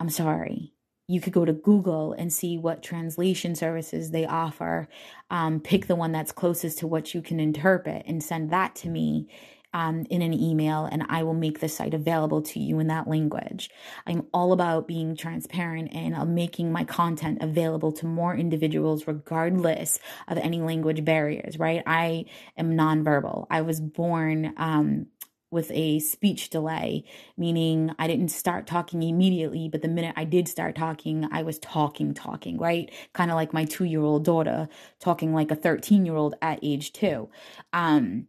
i'm 0.00 0.08
sorry 0.08 0.73
you 1.06 1.20
could 1.20 1.32
go 1.32 1.44
to 1.44 1.52
Google 1.52 2.12
and 2.12 2.32
see 2.32 2.56
what 2.56 2.82
translation 2.82 3.54
services 3.54 4.10
they 4.10 4.24
offer. 4.24 4.88
Um, 5.30 5.60
pick 5.60 5.86
the 5.86 5.96
one 5.96 6.12
that's 6.12 6.32
closest 6.32 6.78
to 6.78 6.86
what 6.86 7.14
you 7.14 7.20
can 7.20 7.40
interpret 7.40 8.04
and 8.06 8.22
send 8.22 8.50
that 8.50 8.74
to 8.76 8.88
me 8.88 9.28
um, 9.74 10.06
in 10.08 10.22
an 10.22 10.32
email, 10.32 10.86
and 10.86 11.04
I 11.08 11.24
will 11.24 11.34
make 11.34 11.58
the 11.58 11.68
site 11.68 11.94
available 11.94 12.40
to 12.42 12.60
you 12.60 12.78
in 12.78 12.86
that 12.86 13.08
language. 13.08 13.68
I'm 14.06 14.24
all 14.32 14.52
about 14.52 14.86
being 14.86 15.16
transparent 15.16 15.92
and 15.92 16.14
uh, 16.14 16.24
making 16.24 16.70
my 16.70 16.84
content 16.84 17.38
available 17.42 17.90
to 17.94 18.06
more 18.06 18.36
individuals, 18.36 19.08
regardless 19.08 19.98
of 20.28 20.38
any 20.38 20.60
language 20.60 21.04
barriers, 21.04 21.58
right? 21.58 21.82
I 21.86 22.26
am 22.56 22.74
nonverbal. 22.74 23.48
I 23.50 23.62
was 23.62 23.80
born 23.80 24.54
um, 24.56 25.06
with 25.54 25.70
a 25.70 26.00
speech 26.00 26.50
delay, 26.50 27.04
meaning 27.38 27.94
I 27.98 28.06
didn't 28.06 28.28
start 28.28 28.66
talking 28.66 29.02
immediately, 29.02 29.68
but 29.70 29.80
the 29.80 29.88
minute 29.88 30.14
I 30.16 30.24
did 30.24 30.48
start 30.48 30.74
talking, 30.74 31.26
I 31.32 31.42
was 31.42 31.58
talking, 31.60 32.12
talking, 32.12 32.58
right? 32.58 32.92
Kind 33.14 33.30
of 33.30 33.36
like 33.36 33.54
my 33.54 33.64
two 33.64 33.84
year 33.84 34.02
old 34.02 34.24
daughter 34.24 34.68
talking 35.00 35.32
like 35.32 35.50
a 35.50 35.56
13 35.56 36.04
year 36.04 36.16
old 36.16 36.34
at 36.42 36.58
age 36.62 36.92
two. 36.92 37.30
Um, 37.72 38.26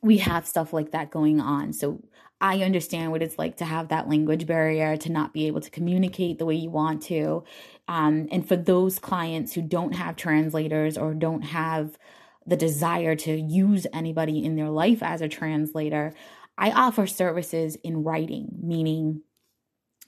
we 0.00 0.18
have 0.18 0.46
stuff 0.46 0.72
like 0.72 0.92
that 0.92 1.10
going 1.10 1.40
on. 1.40 1.74
So 1.74 2.02
I 2.40 2.62
understand 2.62 3.12
what 3.12 3.22
it's 3.22 3.38
like 3.38 3.56
to 3.58 3.66
have 3.66 3.88
that 3.88 4.08
language 4.08 4.46
barrier, 4.46 4.96
to 4.96 5.12
not 5.12 5.34
be 5.34 5.46
able 5.46 5.60
to 5.60 5.70
communicate 5.70 6.38
the 6.38 6.46
way 6.46 6.54
you 6.54 6.70
want 6.70 7.02
to. 7.02 7.44
Um, 7.86 8.28
and 8.32 8.48
for 8.48 8.56
those 8.56 8.98
clients 8.98 9.52
who 9.52 9.60
don't 9.60 9.94
have 9.94 10.16
translators 10.16 10.96
or 10.96 11.12
don't 11.12 11.42
have 11.42 11.98
the 12.46 12.56
desire 12.56 13.14
to 13.14 13.38
use 13.38 13.86
anybody 13.92 14.42
in 14.42 14.56
their 14.56 14.70
life 14.70 15.02
as 15.02 15.20
a 15.20 15.28
translator, 15.28 16.14
I 16.60 16.70
offer 16.72 17.06
services 17.06 17.76
in 17.76 18.04
writing, 18.04 18.50
meaning 18.62 19.22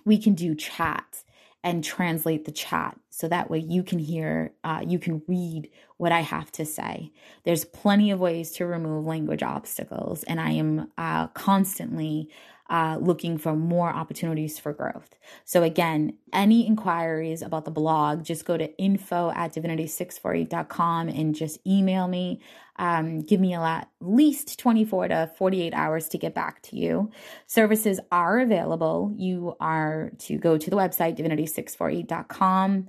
we 0.05 0.19
can 0.19 0.35
do 0.35 0.55
chat 0.55 1.25
and 1.65 1.83
translate 1.83 2.45
the 2.45 2.53
chat 2.53 2.99
so 3.09 3.27
that 3.29 3.51
way 3.51 3.59
you 3.59 3.83
can 3.83 3.99
hear, 3.99 4.53
uh, 4.63 4.83
you 4.87 4.99
can 4.99 5.23
read 5.27 5.71
what 5.97 6.13
I 6.13 6.21
have 6.21 6.53
to 6.53 6.67
say. 6.67 7.13
There's 7.45 7.65
plenty 7.65 8.11
of 8.11 8.21
ways 8.21 8.51
to 8.53 8.67
remove 8.67 9.07
language 9.07 9.43
obstacles, 9.43 10.25
and 10.25 10.41
I 10.41 10.51
am 10.51 10.91
uh, 10.99 11.29
constantly 11.29 12.29
uh, 12.73 12.97
looking 12.99 13.37
for 13.37 13.55
more 13.55 13.91
opportunities 13.91 14.59
for 14.59 14.73
growth. 14.73 15.15
So, 15.45 15.63
again, 15.63 16.15
any 16.33 16.67
inquiries 16.67 17.43
about 17.43 17.67
the 17.67 17.71
blog, 17.71 18.25
just 18.25 18.47
go 18.47 18.57
to 18.57 18.75
info 18.79 19.31
at 19.37 19.55
divinity648.com 19.55 21.09
and 21.09 21.35
just 21.35 21.61
email 21.67 22.09
me. 22.09 22.41
Um, 22.77 23.21
give 23.21 23.41
me 23.41 23.53
at 23.53 23.91
least 24.01 24.59
24 24.59 25.09
to 25.09 25.31
48 25.37 25.75
hours 25.75 26.09
to 26.09 26.19
get 26.19 26.35
back 26.35 26.63
to 26.63 26.77
you. 26.77 27.11
Services 27.47 28.01
are 28.11 28.41
available. 28.41 29.13
You 29.19 29.55
are 29.61 30.11
to 30.21 30.39
go 30.39 30.57
to 30.57 30.71
the 30.71 30.77
website, 30.77 31.19
divinity648.com 31.19 32.89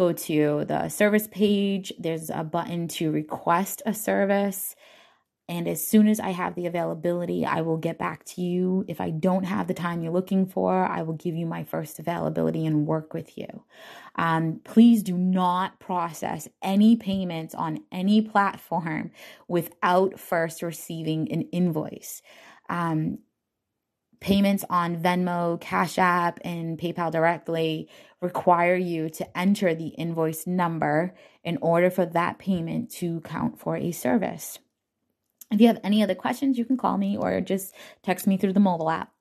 go 0.00 0.12
to 0.14 0.64
the 0.64 0.88
service 0.88 1.28
page. 1.30 1.92
There's 1.98 2.30
a 2.30 2.42
button 2.42 2.88
to 2.88 3.10
request 3.10 3.82
a 3.84 3.92
service. 3.92 4.74
And 5.50 5.66
as 5.66 5.84
soon 5.84 6.06
as 6.06 6.20
I 6.20 6.30
have 6.30 6.54
the 6.54 6.66
availability, 6.66 7.44
I 7.44 7.62
will 7.62 7.76
get 7.76 7.98
back 7.98 8.22
to 8.26 8.40
you. 8.40 8.84
If 8.86 9.00
I 9.00 9.10
don't 9.10 9.42
have 9.42 9.66
the 9.66 9.74
time 9.74 10.00
you're 10.00 10.12
looking 10.12 10.46
for, 10.46 10.86
I 10.86 11.02
will 11.02 11.14
give 11.14 11.34
you 11.34 11.44
my 11.44 11.64
first 11.64 11.98
availability 11.98 12.64
and 12.64 12.86
work 12.86 13.12
with 13.12 13.36
you. 13.36 13.64
Um, 14.14 14.60
please 14.62 15.02
do 15.02 15.18
not 15.18 15.80
process 15.80 16.46
any 16.62 16.94
payments 16.94 17.52
on 17.52 17.80
any 17.90 18.22
platform 18.22 19.10
without 19.48 20.20
first 20.20 20.62
receiving 20.62 21.32
an 21.32 21.42
invoice. 21.50 22.22
Um, 22.68 23.18
payments 24.20 24.64
on 24.70 25.02
Venmo, 25.02 25.60
Cash 25.60 25.98
App, 25.98 26.38
and 26.44 26.78
PayPal 26.78 27.10
directly 27.10 27.88
require 28.20 28.76
you 28.76 29.10
to 29.10 29.36
enter 29.36 29.74
the 29.74 29.88
invoice 29.88 30.46
number 30.46 31.12
in 31.42 31.58
order 31.60 31.90
for 31.90 32.06
that 32.06 32.38
payment 32.38 32.88
to 32.92 33.20
count 33.22 33.58
for 33.58 33.76
a 33.76 33.90
service. 33.90 34.60
If 35.50 35.60
you 35.60 35.66
have 35.66 35.80
any 35.82 36.02
other 36.02 36.14
questions, 36.14 36.58
you 36.58 36.64
can 36.64 36.76
call 36.76 36.96
me 36.96 37.16
or 37.16 37.40
just 37.40 37.74
text 38.02 38.26
me 38.26 38.36
through 38.36 38.52
the 38.52 38.60
mobile 38.60 38.90
app. 38.90 39.12